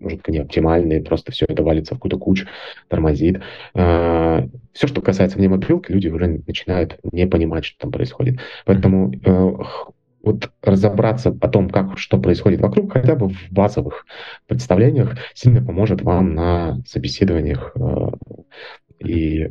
[0.00, 2.48] жутко не оптимальные, просто все это валится в какую-то кучу,
[2.88, 3.40] тормозит.
[3.74, 8.40] А, все, что касается внемобилки, люди уже начинают не понимать, что там происходит.
[8.64, 9.50] Поэтому э,
[10.22, 14.06] вот разобраться о том, как, что происходит вокруг, хотя бы в базовых
[14.46, 18.10] представлениях, сильно поможет вам на собеседованиях э,
[18.98, 19.50] и э,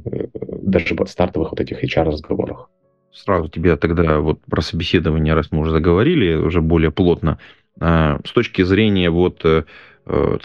[0.62, 2.70] даже стартовых вот этих HR-разговорах.
[3.12, 7.40] Сразу тебе тогда вот про собеседование, раз мы уже заговорили, уже более плотно,
[7.82, 9.44] э, с точки зрения вот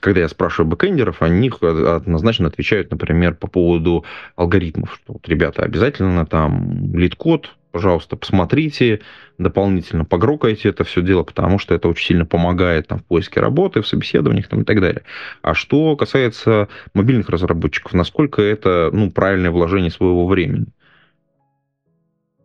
[0.00, 4.05] когда я спрашиваю бэкэндеров, они однозначно отвечают, например, по поводу
[4.37, 9.00] алгоритмов, что вот, ребята, обязательно там LeetCode, пожалуйста, посмотрите,
[9.38, 13.81] дополнительно погрокайте это все дело, потому что это очень сильно помогает там, в поиске работы,
[13.81, 15.03] в собеседованиях там, и так далее.
[15.42, 20.66] А что касается мобильных разработчиков, насколько это ну, правильное вложение своего времени?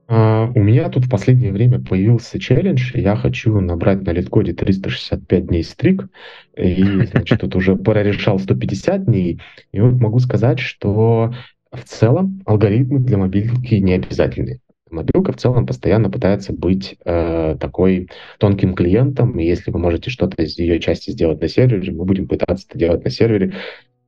[0.10, 2.98] Uh, у меня тут в последнее время появился челлендж.
[2.98, 6.08] Я хочу набрать на литкоде 365 дней стрик.
[6.58, 9.40] И, значит, тут уже прорешал 150 дней.
[9.72, 11.32] И вот могу сказать, что
[11.72, 14.62] в целом алгоритмы для мобильки не обязательны.
[14.90, 20.42] Мобилка в целом постоянно пытается быть э, такой тонким клиентом, и если вы можете что-то
[20.42, 23.54] из ее части сделать на сервере, мы будем пытаться это делать на сервере,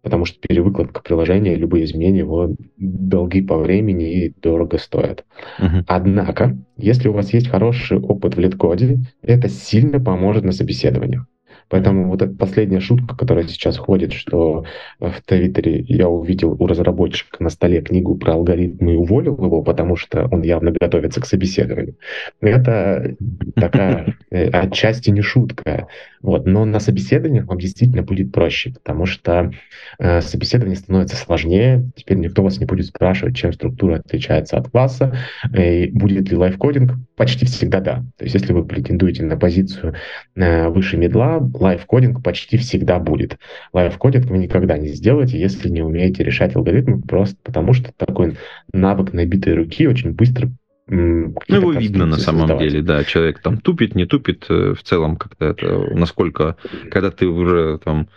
[0.01, 5.25] потому что перевыкладка приложения, любые изменения его долги по времени и дорого стоят.
[5.59, 5.83] Uh-huh.
[5.87, 11.25] Однако, если у вас есть хороший опыт в лид-коде, это сильно поможет на собеседованиях.
[11.71, 14.65] Поэтому вот эта последняя шутка, которая сейчас ходит, что
[14.99, 19.95] в Твиттере я увидел у разработчика на столе книгу про алгоритмы и уволил его, потому
[19.95, 21.95] что он явно готовится к собеседованию.
[22.41, 23.15] Это
[23.55, 25.87] такая э, отчасти не шутка.
[26.21, 26.45] Вот.
[26.45, 29.51] Но на собеседованиях вам действительно будет проще, потому что
[29.97, 31.89] э, собеседование становится сложнее.
[31.95, 35.15] Теперь никто вас не будет спрашивать, чем структура отличается от класса.
[35.57, 36.91] И будет ли live coding?
[37.21, 38.03] Почти всегда да.
[38.17, 39.93] То есть если вы претендуете на позицию
[40.33, 43.37] э, выше middle а, live coding почти всегда будет.
[43.73, 48.37] Live coding вы никогда не сделаете, если не умеете решать алгоритмы, просто потому что такой
[48.73, 50.49] навык набитой руки очень быстро
[50.87, 52.67] ну, его видно на самом создавать.
[52.67, 56.55] деле, да, человек там тупит, не тупит, э, в целом как-то это, насколько,
[56.89, 58.09] когда ты уже там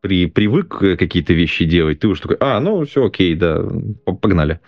[0.00, 3.62] при, привык какие-то вещи делать, ты уже такой, а, ну, все окей, да,
[4.06, 4.60] погнали.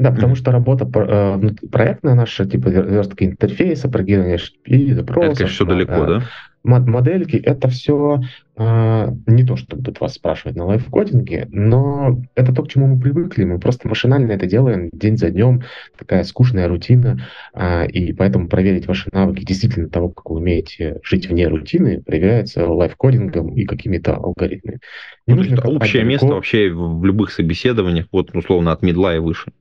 [0.00, 5.24] Да, потому что работа э, проектная наша, типа верстка интерфейса, программирование HTTP, запросов.
[5.24, 6.22] Это, конечно, все далеко, да?
[6.62, 8.20] модельки, это все
[8.56, 13.00] э, не то, что будут вас спрашивать на лайфкодинге, но это то, к чему мы
[13.00, 13.44] привыкли.
[13.44, 15.62] Мы просто машинально это делаем день за днем,
[15.98, 21.28] такая скучная рутина, э, и поэтому проверить ваши навыки действительно того, как вы умеете жить
[21.28, 24.80] вне рутины, проверяется лайфкодингом и какими-то алгоритмами.
[25.26, 29.52] Не ну, нужно общее место вообще в любых собеседованиях, вот условно от медла и выше.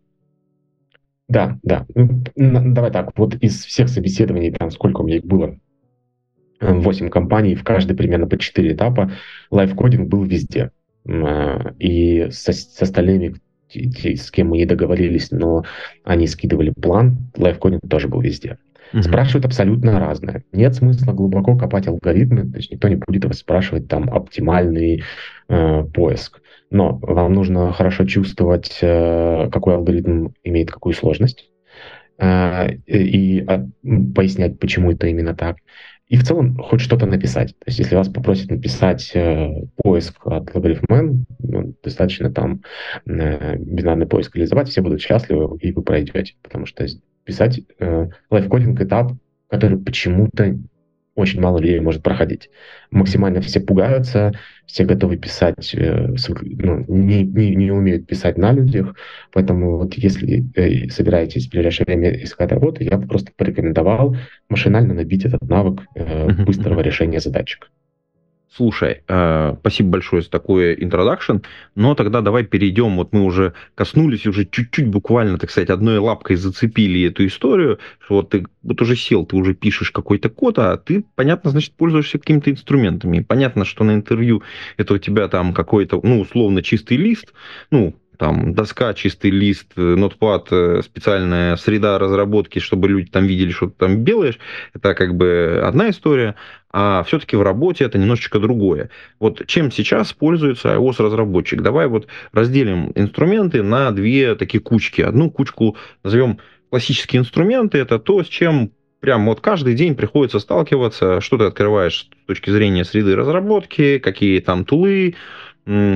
[1.29, 1.85] Да, да.
[2.35, 5.57] Давай так, вот из всех собеседований, там сколько у меня их было,
[6.59, 9.11] 8 компаний, в каждой примерно по 4 этапа,
[9.51, 10.71] лайфкодинг был везде.
[11.07, 13.35] А, и с, с остальными,
[13.71, 15.63] с кем мы не договорились, но
[16.03, 18.57] они скидывали план, лайфкодинг тоже был везде.
[18.93, 19.01] Mm-hmm.
[19.03, 20.43] Спрашивают абсолютно разное.
[20.51, 25.03] Нет смысла глубоко копать алгоритмы, то есть никто не будет вас спрашивать там оптимальный
[25.47, 26.41] э, поиск.
[26.71, 31.49] Но вам нужно хорошо чувствовать, э, какой алгоритм имеет какую сложность,
[32.17, 33.65] э, и э,
[34.15, 35.57] пояснять, почему это именно так
[36.09, 37.49] и в целом хоть что-то написать.
[37.59, 42.61] То есть если вас попросят написать э, поиск от логарифмен, ну, достаточно там
[43.05, 46.33] э, бинарный поиск реализовать, все будут счастливы, и вы пройдете.
[46.41, 46.83] Потому что
[47.29, 49.11] писать э, лайфкодинг этап,
[49.49, 50.57] который почему-то
[51.13, 52.49] очень мало людей может проходить.
[52.89, 54.31] Максимально все пугаются,
[54.65, 58.95] все готовы писать, э, ну, не, не, не умеют писать на людях,
[59.31, 64.17] поэтому вот если э, собираетесь в ближайшее время искать работу, я бы просто порекомендовал
[64.49, 67.69] машинально набить этот навык э, быстрого решения задачек.
[68.55, 71.37] Слушай, э, спасибо большое за такой интродакшн,
[71.75, 76.35] но тогда давай перейдем, вот мы уже коснулись, уже чуть-чуть буквально, так сказать, одной лапкой
[76.35, 80.77] зацепили эту историю, что вот ты вот уже сел, ты уже пишешь какой-то код, а
[80.77, 83.19] ты, понятно, значит, пользуешься какими-то инструментами.
[83.19, 84.41] Понятно, что на интервью
[84.77, 87.33] это у тебя там какой-то, ну, условно, чистый лист,
[87.69, 93.67] ну, там доска, чистый лист, нотпад, э, специальная среда разработки, чтобы люди там видели, что
[93.67, 94.37] ты там делаешь,
[94.73, 96.35] это как бы одна история,
[96.69, 98.89] а все-таки в работе это немножечко другое.
[99.19, 101.61] Вот чем сейчас пользуется iOS-разработчик?
[101.61, 105.01] Давай вот разделим инструменты на две такие кучки.
[105.01, 111.21] Одну кучку назовем классические инструменты, это то, с чем прям вот каждый день приходится сталкиваться,
[111.21, 115.15] что ты открываешь с точки зрения среды разработки, какие там тулы,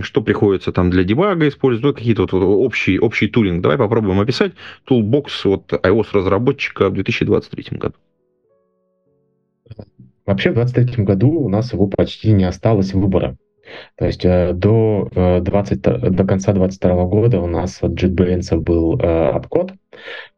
[0.03, 3.62] что приходится там для дебага использовать, какие-то вот общий, общий тулинг.
[3.62, 4.53] Давай попробуем описать
[4.86, 7.95] тулбокс от iOS-разработчика в 2023 году.
[10.25, 13.36] Вообще в 2023 году у нас его почти не осталось выбора.
[13.97, 18.99] То есть э, до, 20, э, до конца 2022 года у нас от JetBrains был
[18.99, 19.73] э, обкод,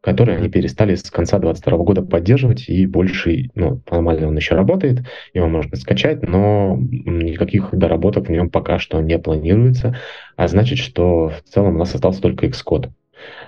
[0.02, 5.00] который они перестали с конца 2022 года поддерживать, и больше, ну, нормально он еще работает,
[5.34, 9.96] его можно скачать, но никаких доработок в нем пока что не планируется,
[10.36, 12.90] а значит, что в целом у нас остался только Xcode.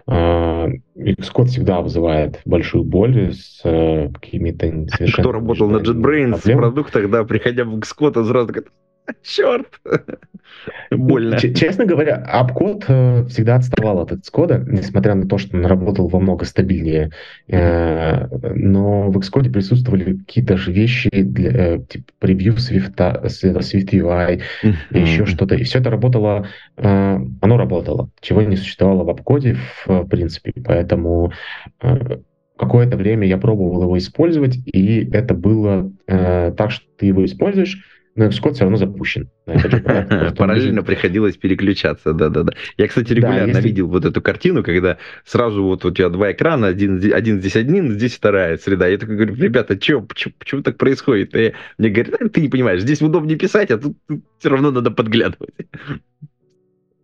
[0.08, 5.24] Xcode всегда вызывает большую боль с какими-то совершенно...
[5.24, 8.70] Кто работал на JetBrains в продуктах, да, приходя в Xcode, сразу говорит,
[9.24, 9.80] Черт!
[10.92, 11.38] Больно.
[11.38, 16.20] Честно говоря, Апкод э, всегда отставал от Xcode, несмотря на то, что он работал во
[16.20, 17.12] много стабильнее.
[17.48, 24.42] Э, но в Xcode присутствовали какие-то же вещи, для, э, типа превью Swift, Swift UI,
[24.92, 25.56] еще что-то.
[25.56, 30.54] И все это работало, оно работало, чего не существовало в Апкоде, в принципе.
[30.64, 31.32] Поэтому
[32.58, 38.26] какое-то время я пробовал его использовать, и это было так, что ты его используешь, но
[38.26, 39.30] Xcode все равно запущен.
[39.46, 42.54] Параллельно приходилось переключаться, да-да-да.
[42.78, 43.62] Я, кстати, регулярно если...
[43.62, 47.92] видел вот эту картину, когда сразу вот у тебя два экрана, один, один здесь один,
[47.92, 48.88] здесь вторая среда.
[48.88, 51.36] Я такой говорю, ребята, чё, почему, почему так происходит?
[51.36, 54.90] И мне говорят, ты не понимаешь, здесь удобнее писать, а тут, тут все равно надо
[54.90, 55.54] подглядывать.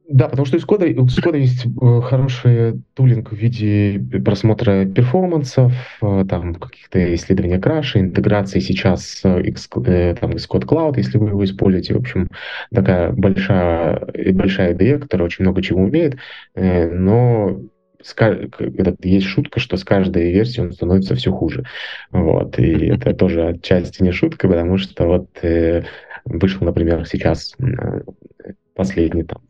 [0.09, 5.71] Да, потому что у Skoda, у Skoda есть э, хороший тулинг в виде просмотра перформансов,
[6.01, 9.41] э, там каких-то исследований краша, интеграции сейчас э,
[10.19, 11.93] там, Xcode Cloud, если вы его используете.
[11.93, 12.27] В общем,
[12.73, 16.17] такая большая, большая IDE, которая очень много чего умеет,
[16.55, 17.61] но
[19.01, 21.63] есть шутка, что с каждой версией он становится все хуже.
[22.11, 22.59] Вот.
[22.59, 25.29] И это тоже отчасти не шутка, потому что вот
[26.25, 27.55] вышел, например, сейчас
[28.75, 29.41] последний там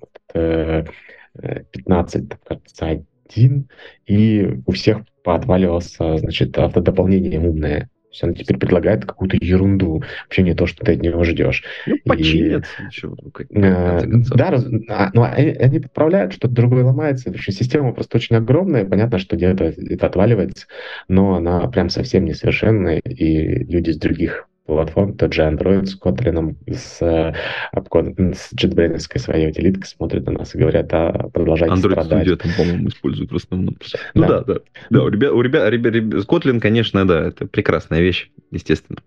[1.72, 2.86] 15, э, кажется,
[3.26, 3.70] один,
[4.06, 7.82] и у всех поотваливался, значит, автодополнение умное.
[7.82, 11.64] То есть он теперь предлагает какую-то ерунду, вообще не то, что ты от него ждешь.
[11.88, 12.66] Ну, починят.
[12.92, 14.02] И, э,
[14.36, 17.32] да, раз, а, но они, они подправляют, что-то другое ломается.
[17.32, 20.68] В общем, система просто очень огромная, понятно, что где-то это отваливается,
[21.08, 26.56] но она прям совсем несовершенная, и люди с других платформ, тот же Android с Kotlin,
[26.68, 27.34] с, э,
[27.74, 32.28] с JetBrains своей утилиткой смотрят на нас и говорят, а продолжайте Android страдать.
[32.28, 33.78] Studio там, по-моему, используют в основном.
[34.14, 34.54] Ну да, да.
[34.54, 39.00] Да, да у ребят, у ребят, ребят, ребят, Kotlin, конечно, да, это прекрасная вещь, естественно.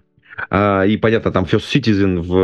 [0.51, 2.37] А, и понятно, там First Citizen в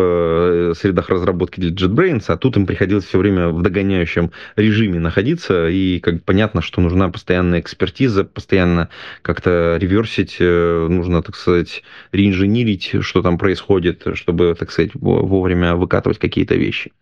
[0.70, 5.68] э, средах разработки для JetBrains, а тут им приходилось все время в догоняющем режиме находиться,
[5.68, 8.88] и как понятно, что нужна постоянная экспертиза, постоянно
[9.22, 16.18] как-то реверсить, э, нужно, так сказать, реинженерить, что там происходит, чтобы, так сказать, вовремя выкатывать
[16.18, 16.92] какие-то вещи.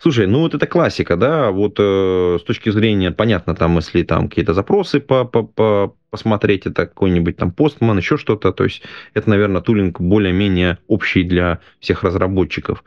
[0.00, 4.28] Слушай, ну вот это классика, да, вот э, с точки зрения, понятно, там, если там
[4.28, 8.82] какие-то запросы по, по, по, посмотреть, это какой-нибудь там постман, еще что-то, то есть
[9.14, 12.84] это, наверное, тулинг более-менее общий для всех разработчиков.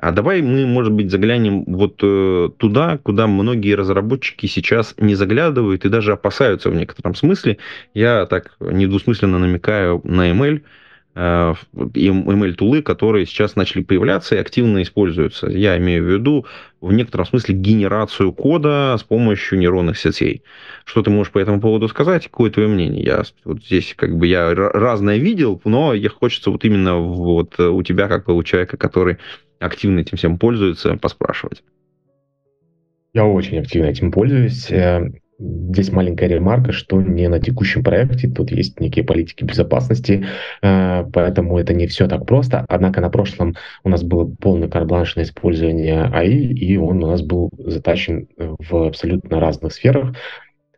[0.00, 5.84] А давай мы, может быть, заглянем вот э, туда, куда многие разработчики сейчас не заглядывают
[5.84, 7.58] и даже опасаются в некотором смысле.
[7.94, 10.62] Я так недвусмысленно намекаю на ML.
[11.20, 15.48] Э, ML-тулы, которые сейчас начали появляться и активно используются.
[15.48, 16.46] Я имею в виду
[16.80, 20.44] в некотором смысле генерацию кода с помощью нейронных сетей.
[20.84, 22.28] Что ты можешь по этому поводу сказать?
[22.28, 23.02] Какое твое мнение?
[23.02, 27.82] Я вот здесь как бы я разное видел, но я хочется вот именно вот у
[27.82, 29.16] тебя, как у человека, который
[29.58, 31.64] активно этим всем пользуется, поспрашивать.
[33.12, 34.70] Я очень активно этим пользуюсь.
[35.38, 40.26] Э, здесь маленькая ремарка, что не на текущем проекте, тут есть некие политики безопасности,
[40.62, 42.64] э, поэтому это не все так просто.
[42.68, 47.22] Однако на прошлом у нас было полный карбланш на использование АИ, и он у нас
[47.22, 50.14] был затащен в абсолютно разных сферах.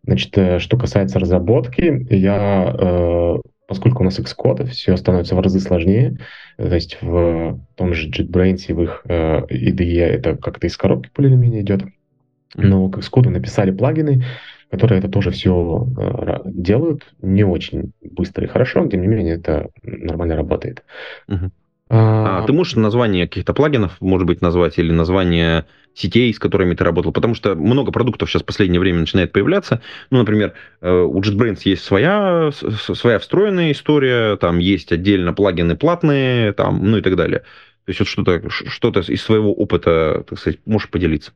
[0.05, 3.37] Значит, э, что касается разработки, я, э,
[3.67, 6.19] поскольку у нас Xcode, все становится в разы сложнее,
[6.57, 11.83] то есть в том же JetBrains, в их IDE это как-то из коробки более-менее идет,
[12.57, 14.25] но к Xcode написали плагины,
[14.71, 19.69] которые это тоже все э, делают не очень быстро и хорошо, тем не менее это
[19.83, 20.85] нормально работает.
[21.29, 21.51] Угу.
[21.93, 26.75] А, а ты можешь название каких-то плагинов, может быть, назвать, или название сетей, с которыми
[26.75, 27.11] ты работал?
[27.11, 29.83] Потому что много продуктов сейчас в последнее время начинает появляться.
[30.11, 36.53] Ну, например, э, у JetBrains есть своя, своя встроенная история, там есть отдельно плагины платные,
[36.53, 37.41] там, ну и так далее.
[37.87, 41.33] То есть вот что-то что из своего опыта, так сказать, можешь поделиться?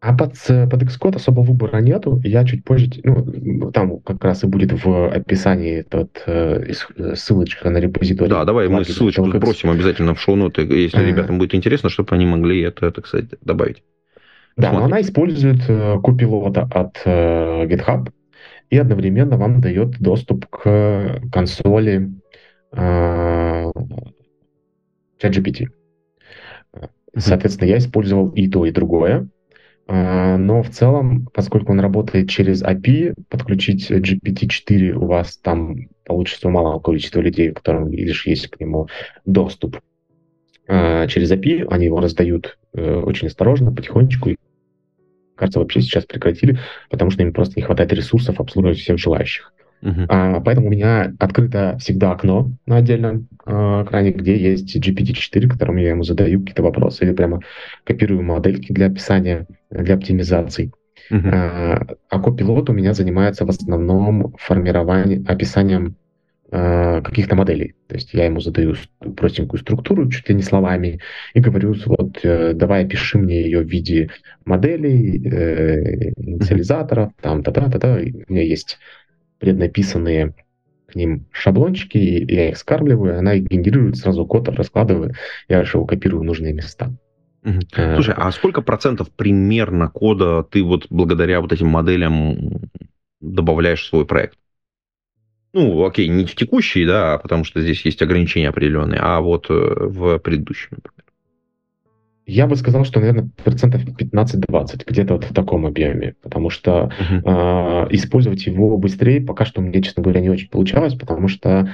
[0.00, 2.20] А под, под Xcode особо выбора нету.
[2.22, 6.72] Я чуть позже, ну, там как раз и будет в описании тот, э,
[7.14, 8.30] ссылочка на репозиторий.
[8.30, 11.06] Да, давай мы ссылочку бросим обязательно в шоу-ноты, если э.
[11.06, 13.82] ребятам будет интересно, чтобы они могли это, так сказать, добавить.
[14.56, 18.10] Да, но она использует э, купилота от э, GitHub
[18.70, 22.10] и одновременно вам дает доступ к консоли
[22.72, 23.70] э,
[25.20, 25.68] ChatGPT.
[27.16, 29.28] Соответственно, я использовал и то, и другое.
[29.90, 36.48] А, но в целом, поскольку он работает через API, подключить GPT-4 у вас там получится
[36.48, 38.88] у малого количества людей, у которых лишь есть к нему
[39.24, 39.80] доступ
[40.66, 41.66] а, через API.
[41.70, 44.36] Они его раздают э, очень осторожно, потихонечку.
[45.34, 46.58] Кажется, вообще сейчас прекратили,
[46.90, 49.54] потому что им просто не хватает ресурсов обслуживать всех желающих.
[49.82, 50.06] Uh-huh.
[50.08, 55.78] А, поэтому у меня открыто всегда окно на отдельном а, экране, где есть GPT-4, которому
[55.78, 57.40] я ему задаю какие-то вопросы или прямо
[57.84, 60.72] копирую модельки для описания, для оптимизации.
[61.10, 61.30] Uh-huh.
[61.32, 65.96] А, а копилот у меня занимается в основном формированием, описанием
[66.50, 67.74] а, каких-то моделей.
[67.88, 68.74] То есть я ему задаю
[69.16, 70.98] простенькую структуру, чуть ли не словами,
[71.34, 74.08] и говорю, вот, э, давай опиши мне ее в виде
[74.46, 77.98] моделей, э, инициализаторов, там, та-та-та-та.
[78.28, 78.78] У меня есть
[79.38, 80.34] преднаписанные
[80.86, 85.16] к ним шаблончики, я их скармливаю, она генерирует сразу код, раскладывает,
[85.48, 86.92] я же его копирую в нужные места.
[87.44, 92.70] Э, Слушай, а сколько процентов примерно кода ты вот благодаря вот этим моделям
[93.20, 94.38] добавляешь в свой проект?
[95.52, 99.52] Ну, окей, не в текущий, да, потому что здесь есть ограничения определенные, а вот э,
[99.54, 101.07] в предыдущем, например.
[102.28, 107.86] Я бы сказал, что, наверное, процентов 15-20, где-то вот в таком объеме, потому что uh-huh.
[107.86, 111.70] э, использовать его быстрее пока что мне, честно говоря, не очень получалось, потому что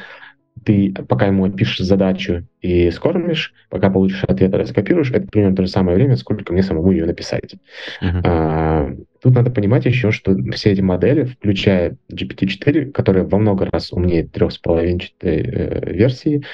[0.64, 5.68] ты пока ему пишешь задачу и скормишь, пока получишь ответ, раскопируешь, это примерно то же
[5.68, 7.57] самое время, сколько мне самому ее написать.
[8.00, 8.20] Uh-huh.
[8.24, 13.92] А, тут надо понимать еще, что все эти модели, включая GPT-4, которая во много раз
[13.92, 16.44] умнее трехсполовинчатой э, версии,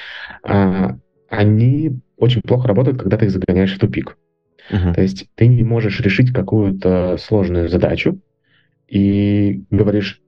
[0.41, 0.97] а,
[1.31, 4.17] они очень плохо работают, когда ты их загоняешь в тупик.
[4.69, 4.93] Uh-huh.
[4.93, 8.19] То есть ты не можешь решить какую-то сложную задачу
[8.87, 10.21] и говоришь,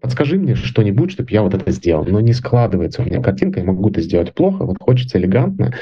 [0.00, 2.04] подскажи мне что-нибудь, чтобы я вот это сделал.
[2.04, 5.74] Но не складывается у меня картинка, я могу это сделать плохо, вот хочется элегантно.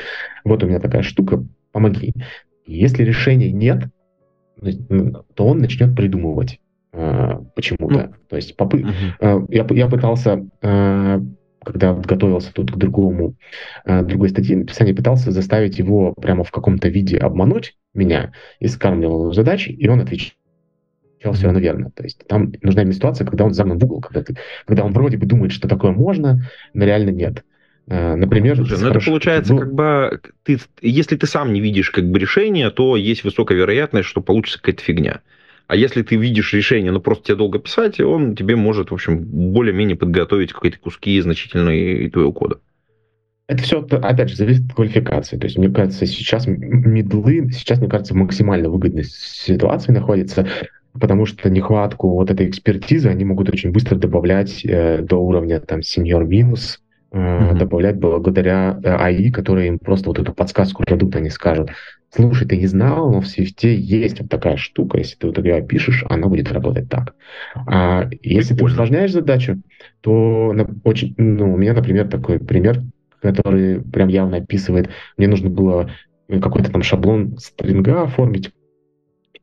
[0.43, 2.14] Вот у меня такая штука, помоги.
[2.66, 3.85] Если решения нет,
[5.35, 6.61] то он начнет придумывать
[6.93, 7.95] э, почему-то.
[7.95, 8.79] Ну, то есть попы...
[8.79, 8.89] uh-huh.
[9.20, 11.20] э, я, я пытался э,
[11.65, 13.35] когда готовился тут к другому,
[13.85, 19.25] э, другой статье написания, пытался заставить его прямо в каком-то виде обмануть меня и скармливал
[19.25, 20.33] ему задачи, и он отвечал
[21.33, 21.91] все равно верно.
[21.91, 24.37] То есть там нужна именно ситуация, когда он загнан в угол, когда, ты,
[24.67, 27.45] когда он вроде бы думает, что такое можно, но реально нет.
[27.87, 29.61] Э, например, Слушай, ну это получается, был...
[29.61, 34.09] как бы, ты, если ты сам не видишь как бы решение, то есть высокая вероятность,
[34.09, 35.21] что получится какая-то фигня.
[35.67, 39.25] А если ты видишь решение, но просто тебе долго писать, он тебе может, в общем,
[39.25, 42.59] более-менее подготовить какие-то куски значительные твоего кода.
[43.47, 45.37] Это все, опять же, зависит от квалификации.
[45.37, 50.47] То есть, мне кажется, сейчас медлы, сейчас, мне кажется, в максимально выгодной ситуации находятся,
[50.99, 55.83] потому что нехватку вот этой экспертизы они могут очень быстро добавлять э, до уровня там
[55.83, 57.59] сеньор минус, э, mm-hmm.
[57.59, 61.71] добавлять благодаря э, АИ, которые им просто вот эту подсказку продукта не скажут
[62.15, 65.57] слушай, ты не знал, но в свифте есть вот такая штука, если ты вот ее
[65.57, 67.15] опишешь, она будет работать так.
[67.67, 69.61] А если ты усложняешь задачу,
[70.01, 70.55] то
[70.85, 72.83] очень, ну, у меня, например, такой пример,
[73.21, 75.91] который прям явно описывает, мне нужно было
[76.29, 78.53] какой-то там шаблон стринга оформить,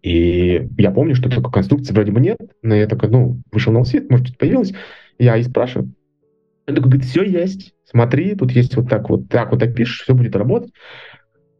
[0.01, 3.83] и я помню, что такой конструкции вроде бы нет, но я такой, ну, вышел на
[3.83, 4.73] свет, может быть, появилась,
[5.19, 5.93] я и спрашиваю.
[6.67, 10.13] Он такой говорит, все есть, смотри, тут есть вот так вот, так вот опишешь, все
[10.13, 10.71] будет работать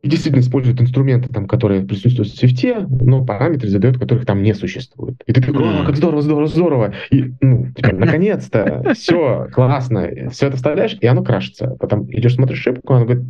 [0.02, 4.54] и действительно использует инструменты, там, которые присутствуют в свифте, но параметры задает, которых там не
[4.54, 5.16] существует.
[5.28, 6.94] И ты такой, о, как здорово, здорово, здорово.
[7.12, 10.10] И, ну, типа, наконец-то, все, классно.
[10.32, 11.76] Все это вставляешь, и оно крашится.
[11.80, 13.26] Потом идешь, смотришь ошибку, она говорит,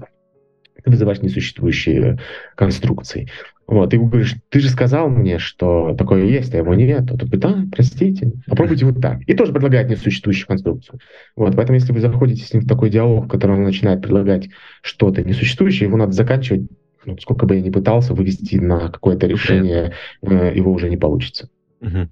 [0.83, 2.19] ты вызываешь несуществующие
[2.55, 3.27] конструкции.
[3.67, 7.09] Вот, и говоришь, ты же сказал мне, что такое есть, а его нет.
[7.09, 9.21] А тут, да, простите, попробуйте вот так.
[9.27, 10.99] И тоже предлагает несуществующую конструкцию.
[11.37, 14.49] Вот, поэтому если вы заходите с ним в такой диалог, в котором он начинает предлагать
[14.81, 16.63] что-то несуществующее, его надо заканчивать,
[17.05, 21.49] ну, сколько бы я ни пытался вывести на какое-то решение, э, его уже не получится.
[21.79, 22.09] Угу.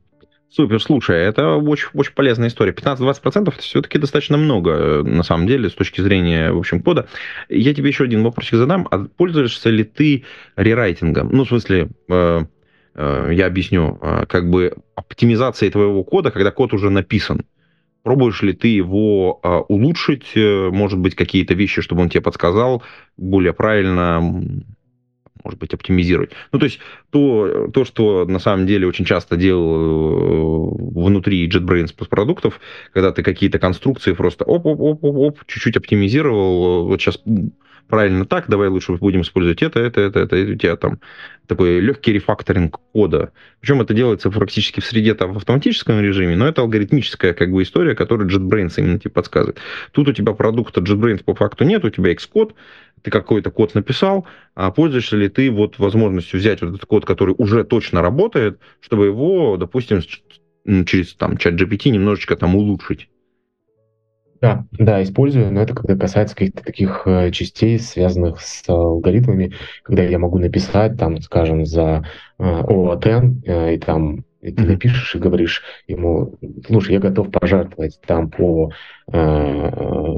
[0.52, 2.72] Супер, слушай, это очень, очень полезная история.
[2.72, 7.08] 15-20% это все-таки достаточно много, э, на самом деле, с точки зрения, в общем, кода.
[7.50, 8.88] Я тебе еще один вопросик задам.
[8.89, 10.26] А пользуешься ли ты
[10.56, 11.30] рерайтингом?
[11.32, 12.45] Ну, в смысле, э,
[12.95, 17.45] э, я объясню, э, как бы оптимизацией твоего кода, когда код уже написан.
[18.02, 22.82] Пробуешь ли ты его э, улучшить, э, может быть, какие-то вещи, чтобы он тебе подсказал
[23.18, 24.43] более правильно,
[25.44, 26.32] может быть, оптимизировать.
[26.52, 26.80] Ну, то есть
[27.12, 32.60] то, э, то что на самом деле очень часто делал э, внутри JetBrains продуктов,
[32.94, 37.20] когда ты какие-то конструкции просто оп-оп-оп-оп-оп, чуть-чуть оптимизировал, э, вот сейчас
[37.90, 41.00] правильно так, давай лучше будем использовать это, это, это, это, и у тебя там
[41.48, 43.34] такой легкий рефакторинг кода.
[43.60, 47.64] Причем это делается практически в среде там в автоматическом режиме, но это алгоритмическая как бы
[47.64, 49.58] история, которую JetBrains именно тебе подсказывает.
[49.92, 52.54] Тут у тебя продукта JetBrains по факту нет, у тебя Xcode,
[53.02, 57.34] ты какой-то код написал, а пользуешься ли ты вот возможностью взять вот этот код, который
[57.38, 60.02] уже точно работает, чтобы его, допустим,
[60.86, 63.10] через там чат GPT немножечко там улучшить.
[64.42, 69.54] Да, да, использую, но это когда касается каких-то таких э, частей, связанных с э, алгоритмами,
[69.84, 72.06] когда я могу написать, там, скажем, за
[72.38, 78.30] э, ООТН, и там и ты напишешь и говоришь ему, слушай, я готов пожертвовать там
[78.30, 78.72] по,
[79.12, 80.18] э,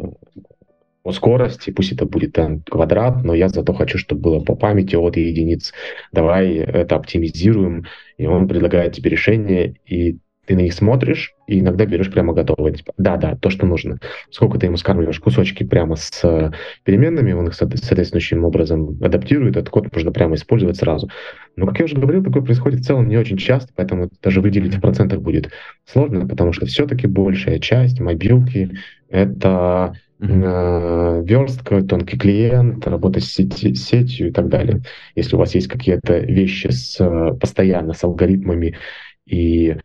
[1.03, 4.95] по скорости, пусть это будет там квадрат, но я зато хочу, чтобы было по памяти
[4.95, 5.73] от единиц.
[6.11, 7.85] Давай это оптимизируем.
[8.17, 10.19] И он предлагает тебе решение, и
[10.51, 12.73] ты на них смотришь и иногда берешь прямо готовые.
[12.73, 13.99] Типа, да, да, то, что нужно.
[14.31, 16.51] Сколько ты ему скармливаешь кусочки прямо с э,
[16.83, 21.09] переменными, он их соответствующим образом адаптирует, этот код можно прямо использовать сразу.
[21.55, 24.75] Но, как я уже говорил, такое происходит в целом не очень часто, поэтому даже выделить
[24.75, 25.51] в процентах будет
[25.85, 28.71] сложно, потому что все-таки большая часть мобилки—
[29.09, 31.25] это Uh-huh.
[31.25, 34.83] верстка, тонкий клиент, работа с сети, сетью и так далее.
[35.15, 38.77] Если у вас есть какие-то вещи с, э, постоянно с алгоритмами
[39.25, 39.77] и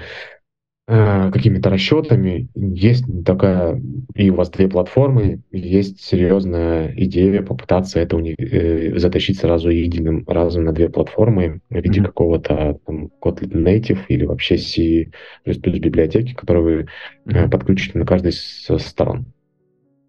[0.88, 2.48] Э, какими-то расчетами.
[2.54, 3.82] Есть такая,
[4.14, 10.22] и у вас две платформы, есть серьезная идея попытаться это уни- э, затащить сразу единым
[10.28, 12.04] разом на две платформы в виде mm-hmm.
[12.04, 15.10] какого-то там, Kotlin Native или вообще C++
[15.44, 16.86] библиотеки, которую вы
[17.34, 19.26] э, подключите на каждой из сторон.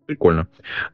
[0.06, 0.48] Прикольно.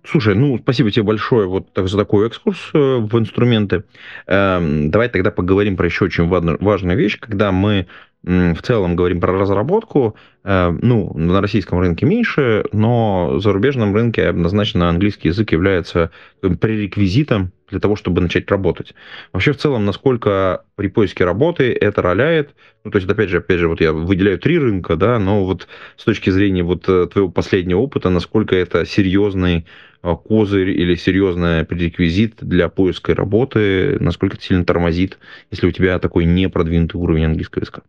[0.04, 3.84] Слушай, ну, спасибо тебе большое вот так, за такой экскурс э, в инструменты.
[4.28, 7.86] Эм, давай тогда поговорим про еще очень важную важную вещь, когда мы
[8.24, 10.16] в целом говорим про разработку,
[10.46, 16.10] э, ну, на российском рынке меньше, но зарубежном рынке однозначно английский язык является
[16.42, 18.94] пререквизитом для того, чтобы начать работать.
[19.34, 22.56] Вообще, в целом, насколько при поиске работы это роляет,
[22.86, 25.68] ну, то есть, опять же, опять же, вот я выделяю три рынка, да, но вот
[25.98, 29.66] с точки зрения вот э, твоего последнего опыта, насколько это серьезный
[30.02, 35.18] э, козырь или серьезный пререквизит для поиска работы, насколько это сильно тормозит,
[35.52, 37.82] если у тебя такой непродвинутый уровень английского языка?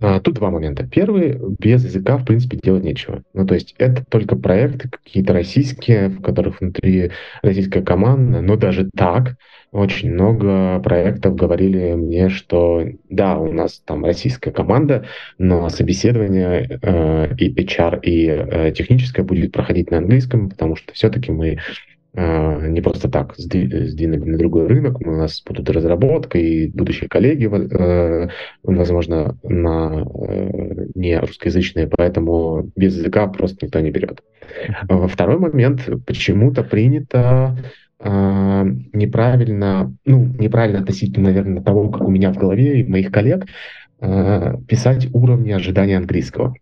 [0.00, 0.86] А, тут два момента.
[0.86, 3.22] Первый, без языка, в принципе, делать нечего.
[3.34, 7.10] Ну, то есть это только проекты какие-то российские, в которых внутри
[7.42, 9.36] российская команда, но даже так
[9.70, 17.34] очень много проектов говорили мне, что да, у нас там российская команда, но собеседование э,
[17.36, 21.58] и HR, и э, техническое будет проходить на английском, потому что все-таки мы
[22.20, 27.44] а, не просто так сдвинули на другой рынок, у нас будут разработка и будущие коллеги,
[27.46, 28.28] э,
[28.64, 34.20] возможно, на э, не русскоязычные, поэтому без языка просто никто не берет.
[34.88, 37.56] А, второй момент, почему-то принято
[38.00, 43.46] а, неправильно, ну, неправильно относительно, наверное, того, как у меня в голове и моих коллег,
[44.00, 46.54] писать уровни ожидания английского.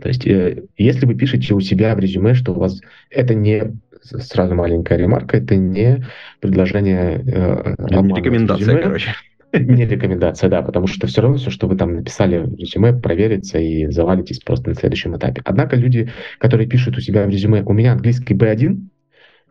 [0.00, 2.80] То есть, э, если вы пишете у себя в резюме, что у вас
[3.10, 3.72] это не
[4.02, 6.04] сразу маленькая ремарка, это не
[6.40, 7.22] предложение...
[7.26, 8.82] Э, не рекомендация, резюме.
[8.82, 9.10] короче.
[9.52, 13.58] Не рекомендация, да, потому что все равно все, что вы там написали в резюме, проверится
[13.58, 15.42] и завалитесь просто на следующем этапе.
[15.44, 18.78] Однако люди, которые пишут у себя в резюме «У меня английский B1»,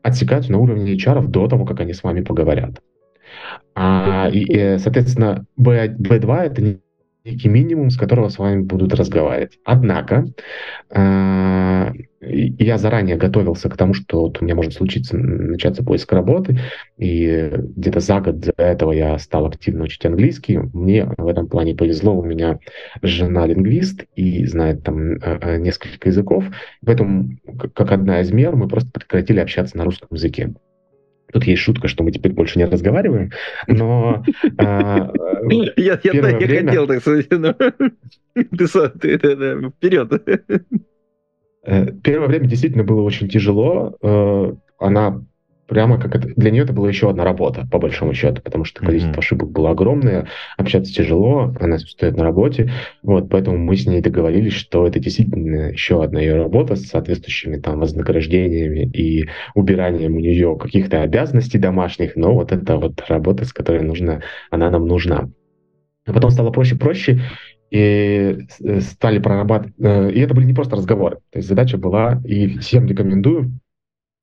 [0.01, 2.81] отсекаются на уровне HR до того, как они с вами поговорят.
[3.75, 6.79] А, и, соответственно, B2— это не
[7.25, 9.59] некий минимум, с которого с вами будут разговаривать.
[9.63, 10.25] Однако
[10.89, 11.91] э,
[12.21, 16.59] я заранее готовился к тому, что вот у меня может случиться, начаться поиск работы,
[16.97, 20.59] и где-то за год до этого я стал активно учить английский.
[20.73, 22.59] Мне в этом плане повезло, у меня
[23.01, 26.45] жена лингвист и знает там э, э, несколько языков,
[26.85, 27.37] поэтому
[27.73, 30.53] как одна из мер мы просто прекратили общаться на русском языке.
[31.31, 33.31] Тут есть шутка, что мы теперь больше не разговариваем,
[33.67, 34.23] но...
[34.57, 35.11] А,
[35.75, 37.29] я хотел, так сказать,
[39.01, 40.11] ты вперед.
[41.63, 43.95] Э, первое время действительно было очень тяжело.
[44.01, 45.23] Э, она
[45.69, 48.83] прямо как это, для нее это была еще одна работа, по большому счету, потому что
[48.83, 49.19] количество mm-hmm.
[49.19, 52.71] ошибок было огромное, общаться тяжело, она стоит на работе,
[53.03, 57.57] вот, поэтому мы с ней договорились, что это действительно еще одна ее работа с соответствующими
[57.57, 63.53] там вознаграждениями и убиранием у нее каких-то обязанностей домашних, но вот это вот работа, с
[63.53, 65.29] которой нужно, она нам нужна.
[66.05, 67.21] А потом стало проще-проще,
[67.69, 72.19] и э, стали прорабатывать, э, и это были не просто разговоры, то есть задача была,
[72.25, 73.59] и всем рекомендую,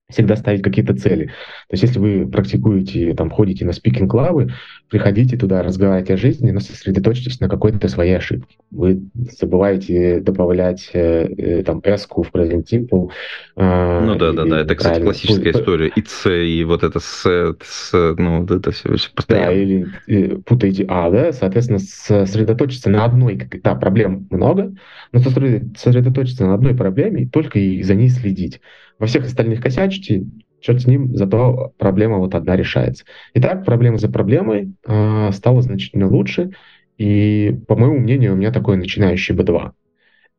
[0.09, 1.25] всегда ставить какие-то цели.
[1.25, 4.53] То есть если вы практикуете, там, ходите на спикинг-клабы,
[4.89, 8.55] приходите туда, разговаривайте о жизни, но сосредоточьтесь на какой-то своей ошибке.
[8.71, 9.01] Вы
[9.37, 13.09] забываете добавлять э, э там эску в present simple.
[13.57, 15.91] Э, ну да, да, да, это, кстати, классическая Пу- история.
[15.93, 19.47] И c, и вот это с, с ну, вот это все, все постоянно.
[19.47, 24.73] Да, или и, путаете а, да, соответственно, сосредоточиться на одной, да, проблем много,
[25.11, 28.61] но сосредоточиться на одной проблеме и только и за ней следить
[28.99, 30.25] во всех остальных косячите,
[30.59, 33.05] черт с ним, зато проблема вот одна решается.
[33.35, 36.51] Итак, проблема за проблемой э, стала значительно лучше,
[36.97, 39.71] и, по моему мнению, у меня такой начинающий B2.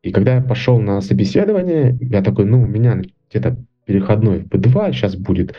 [0.01, 4.93] И когда я пошел на собеседование, я такой, ну, у меня где-то переходной в B2,
[4.93, 5.55] сейчас будет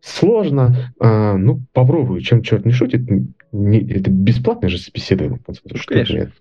[0.00, 3.02] сложно, э, ну, попробую, чем черт не шутит,
[3.52, 5.40] не, это бесплатное же собеседование.
[5.74, 6.32] Что Конечно.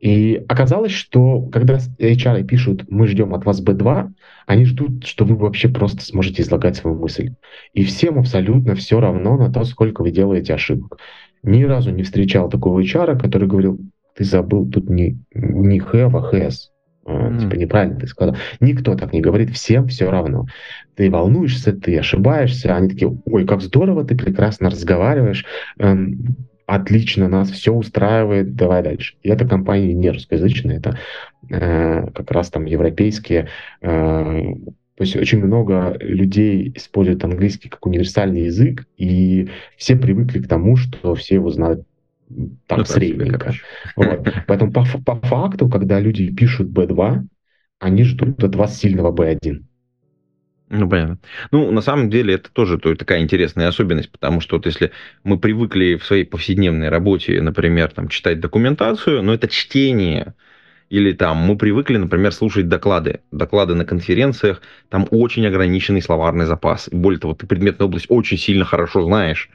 [0.00, 4.10] И оказалось, что когда HR пишут, мы ждем от вас B2,
[4.46, 7.34] они ждут, что вы вообще просто сможете излагать свою мысль.
[7.74, 10.98] И всем абсолютно все равно на то, сколько вы делаете ошибок.
[11.42, 13.78] Ни разу не встречал такого HR, который говорил,
[14.16, 16.70] ты забыл тут не, не have, а has.
[17.06, 17.40] Mm.
[17.40, 18.36] Типа неправильно ты сказал.
[18.60, 20.46] Никто так не говорит, всем все равно.
[20.96, 25.44] Ты волнуешься, ты ошибаешься, они такие, ой, как здорово, ты прекрасно разговариваешь,
[25.78, 26.36] эм,
[26.74, 29.16] отлично, нас все устраивает, давай дальше.
[29.22, 30.98] И это компании не русскоязычные, это
[31.48, 33.48] э, как раз там европейские.
[33.80, 34.42] Э,
[34.94, 40.76] то есть очень много людей используют английский как универсальный язык, и все привыкли к тому,
[40.76, 41.86] что все его знают
[42.66, 43.52] так ну, средненько.
[43.96, 44.28] Вот.
[44.46, 47.24] Поэтому по, по факту, когда люди пишут B2,
[47.80, 49.64] они ждут от вас сильного B1.
[50.70, 51.18] Ну, понятно.
[51.50, 54.92] Ну, на самом деле, это тоже такая интересная особенность, потому что вот если
[55.24, 60.34] мы привыкли в своей повседневной работе, например, там, читать документацию, но это чтение,
[60.88, 66.88] или там мы привыкли, например, слушать доклады, доклады на конференциях, там очень ограниченный словарный запас.
[66.92, 69.50] Более того, ты предметную область очень сильно хорошо знаешь,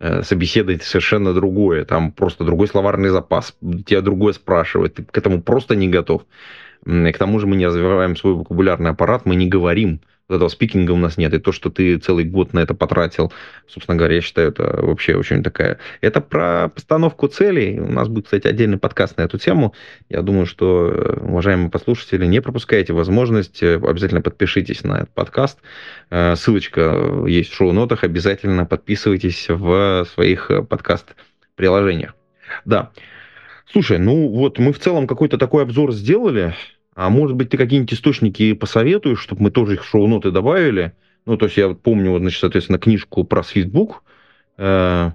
[0.00, 5.42] э, собеседовать совершенно другое, там просто другой словарный запас, тебя другое спрашивает, ты к этому
[5.42, 6.24] просто не готов.
[6.84, 10.92] К тому же мы не развиваем свой вокабулярный аппарат, мы не говорим, вот этого спикинга
[10.92, 11.32] у нас нет.
[11.34, 13.32] И то, что ты целый год на это потратил,
[13.68, 15.78] собственно говоря, я считаю, это вообще очень такая...
[16.00, 17.78] Это про постановку целей.
[17.78, 19.74] У нас будет, кстати, отдельный подкаст на эту тему.
[20.08, 25.58] Я думаю, что, э, уважаемые послушатели, не пропускайте возможность, э, обязательно подпишитесь на этот подкаст.
[26.10, 28.02] Э, ссылочка есть в шоу-нотах.
[28.02, 32.14] Обязательно подписывайтесь в своих подкаст-приложениях.
[32.64, 32.90] Да.
[33.70, 36.54] Слушай, ну вот мы в целом какой-то такой обзор сделали.
[36.96, 40.94] А может быть, ты какие-нибудь источники посоветуешь, чтобы мы тоже их шоу-ноты добавили?
[41.26, 44.02] Ну, то есть я помню, значит, соответственно, книжку про Facebook.
[44.56, 45.10] Э,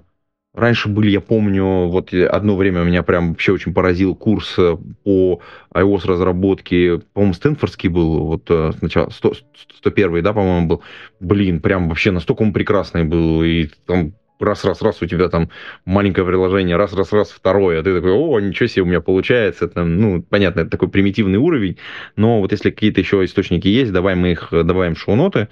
[0.54, 5.40] раньше были, я помню, вот одно время меня прям вообще очень поразил курс э, по
[5.74, 9.32] iOS разработке, по-моему, Стэнфордский был, вот э, сначала 100,
[9.78, 10.82] 101 да, по-моему, был.
[11.18, 14.12] Блин, прям вообще настолько он прекрасный был, и там
[14.42, 15.50] раз-раз-раз у тебя там
[15.84, 20.22] маленькое приложение, раз-раз-раз второе, а ты такой, о, ничего себе у меня получается, это, ну,
[20.22, 21.78] понятно, это такой примитивный уровень,
[22.16, 25.48] но вот если какие-то еще источники есть, давай мы их добавим в шоу-ноты,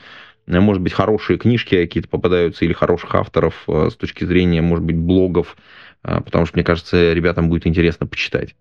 [0.46, 4.96] может быть, хорошие книжки какие-то попадаются или хороших авторов э, с точки зрения, может быть,
[4.96, 5.56] блогов,
[6.02, 8.56] э, потому что, мне кажется, ребятам будет интересно почитать.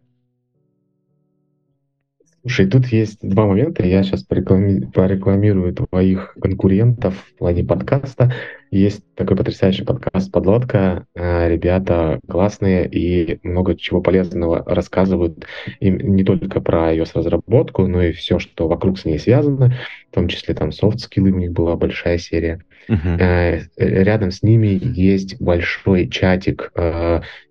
[2.41, 3.85] Слушай, тут есть два момента.
[3.85, 4.85] Я сейчас пореклами...
[4.93, 8.33] порекламирую твоих конкурентов в плане подкаста.
[8.71, 11.05] Есть такой потрясающий подкаст «Подлодка».
[11.15, 15.45] Э, ребята классные и много чего полезного рассказывают
[15.79, 19.73] им не только про iOS-разработку, но и все, что вокруг с ней связано,
[20.11, 22.63] в том числе там софт-скиллы у них была большая серия.
[22.87, 23.61] Uh-huh.
[23.77, 26.71] Рядом с ними есть большой чатик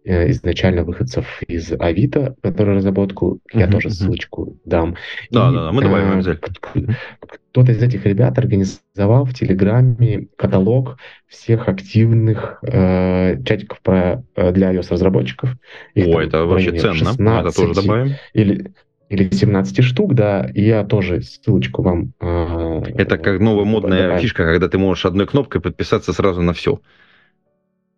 [0.05, 4.97] изначально выходцев из Авито, который разработку, uh-huh, я тоже ссылочку дам.
[5.31, 6.97] Да, и, да, да, мы добавим обязательно.
[7.59, 10.97] Кто-то из этих ребят организовал в Телеграме каталог
[11.27, 15.57] всех активных э, чатиков про, для iOS-разработчиков.
[15.97, 18.15] О, это вообще ценно, 16, мы это тоже добавим.
[18.33, 18.71] Или,
[19.09, 22.13] или 17 штук, да, и я тоже ссылочку вам...
[22.21, 24.21] Э, это как новая модная добавим.
[24.21, 26.81] фишка, когда ты можешь одной кнопкой подписаться сразу на все.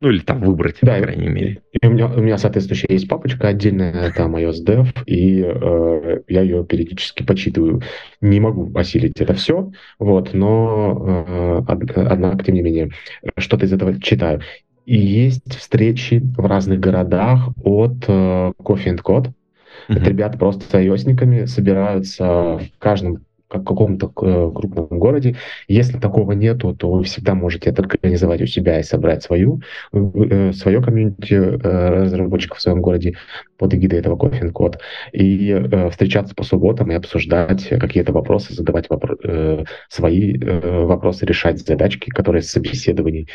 [0.02, 1.62] Ну, или там выбрать, да, по крайней мере.
[1.72, 6.40] И у меня, у меня соответствующая есть папочка отдельная, там iOS Dev, и э, я
[6.40, 7.82] ее периодически почитываю.
[8.22, 12.90] Не могу осилить это все, вот, но, э, однако, тем не менее,
[13.36, 14.40] что-то из этого читаю.
[14.86, 19.26] И есть встречи в разных городах от э, Coffee and Code.
[19.26, 19.96] Mm-hmm.
[19.98, 25.36] Это ребята просто с ios собираются в каждом как в каком-то э, крупном городе.
[25.66, 29.60] Если такого нету, то вы всегда можете это организовать у себя и собрать свою,
[29.92, 33.16] э, свое комьюнити э, разработчиков в своем городе
[33.58, 34.78] под эгидой этого Coffin Code
[35.12, 42.42] и встречаться по субботам и обсуждать какие-то вопросы, задавать вопро- свои вопросы, решать задачки, которые
[42.42, 43.28] собеседований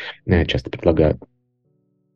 [0.46, 1.18] часто предлагают.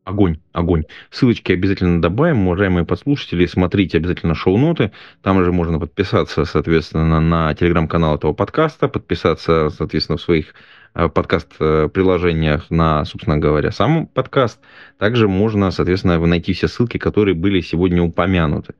[0.03, 0.85] Огонь, огонь.
[1.11, 4.91] Ссылочки обязательно добавим, уважаемые подслушатели, смотрите обязательно шоу-ноты.
[5.21, 10.55] Там же можно подписаться, соответственно, на телеграм-канал этого подкаста, подписаться, соответственно, в своих
[10.95, 14.59] э, подкаст-приложениях на, собственно говоря, сам подкаст.
[14.97, 18.73] Также можно, соответственно, найти все ссылки, которые были сегодня упомянуты.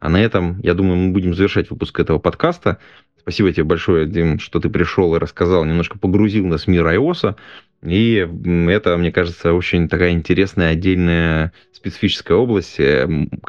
[0.00, 2.78] А на этом, я думаю, мы будем завершать выпуск этого подкаста.
[3.18, 7.36] Спасибо тебе большое, Дим, что ты пришел и рассказал, немножко погрузил нас в мир iOS.
[7.82, 8.28] И
[8.68, 13.08] это, мне кажется, очень такая интересная отдельная специфическая область, э,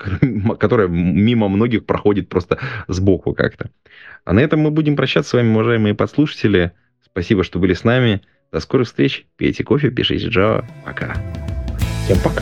[0.59, 3.69] которая мимо многих проходит просто сбоку как-то.
[4.25, 6.71] А на этом мы будем прощаться с вами, уважаемые подслушатели.
[7.05, 8.21] Спасибо, что были с нами.
[8.51, 9.25] До скорых встреч.
[9.37, 10.65] Пейте кофе, пишите Java.
[10.83, 11.15] Пока.
[12.05, 12.41] Всем пока.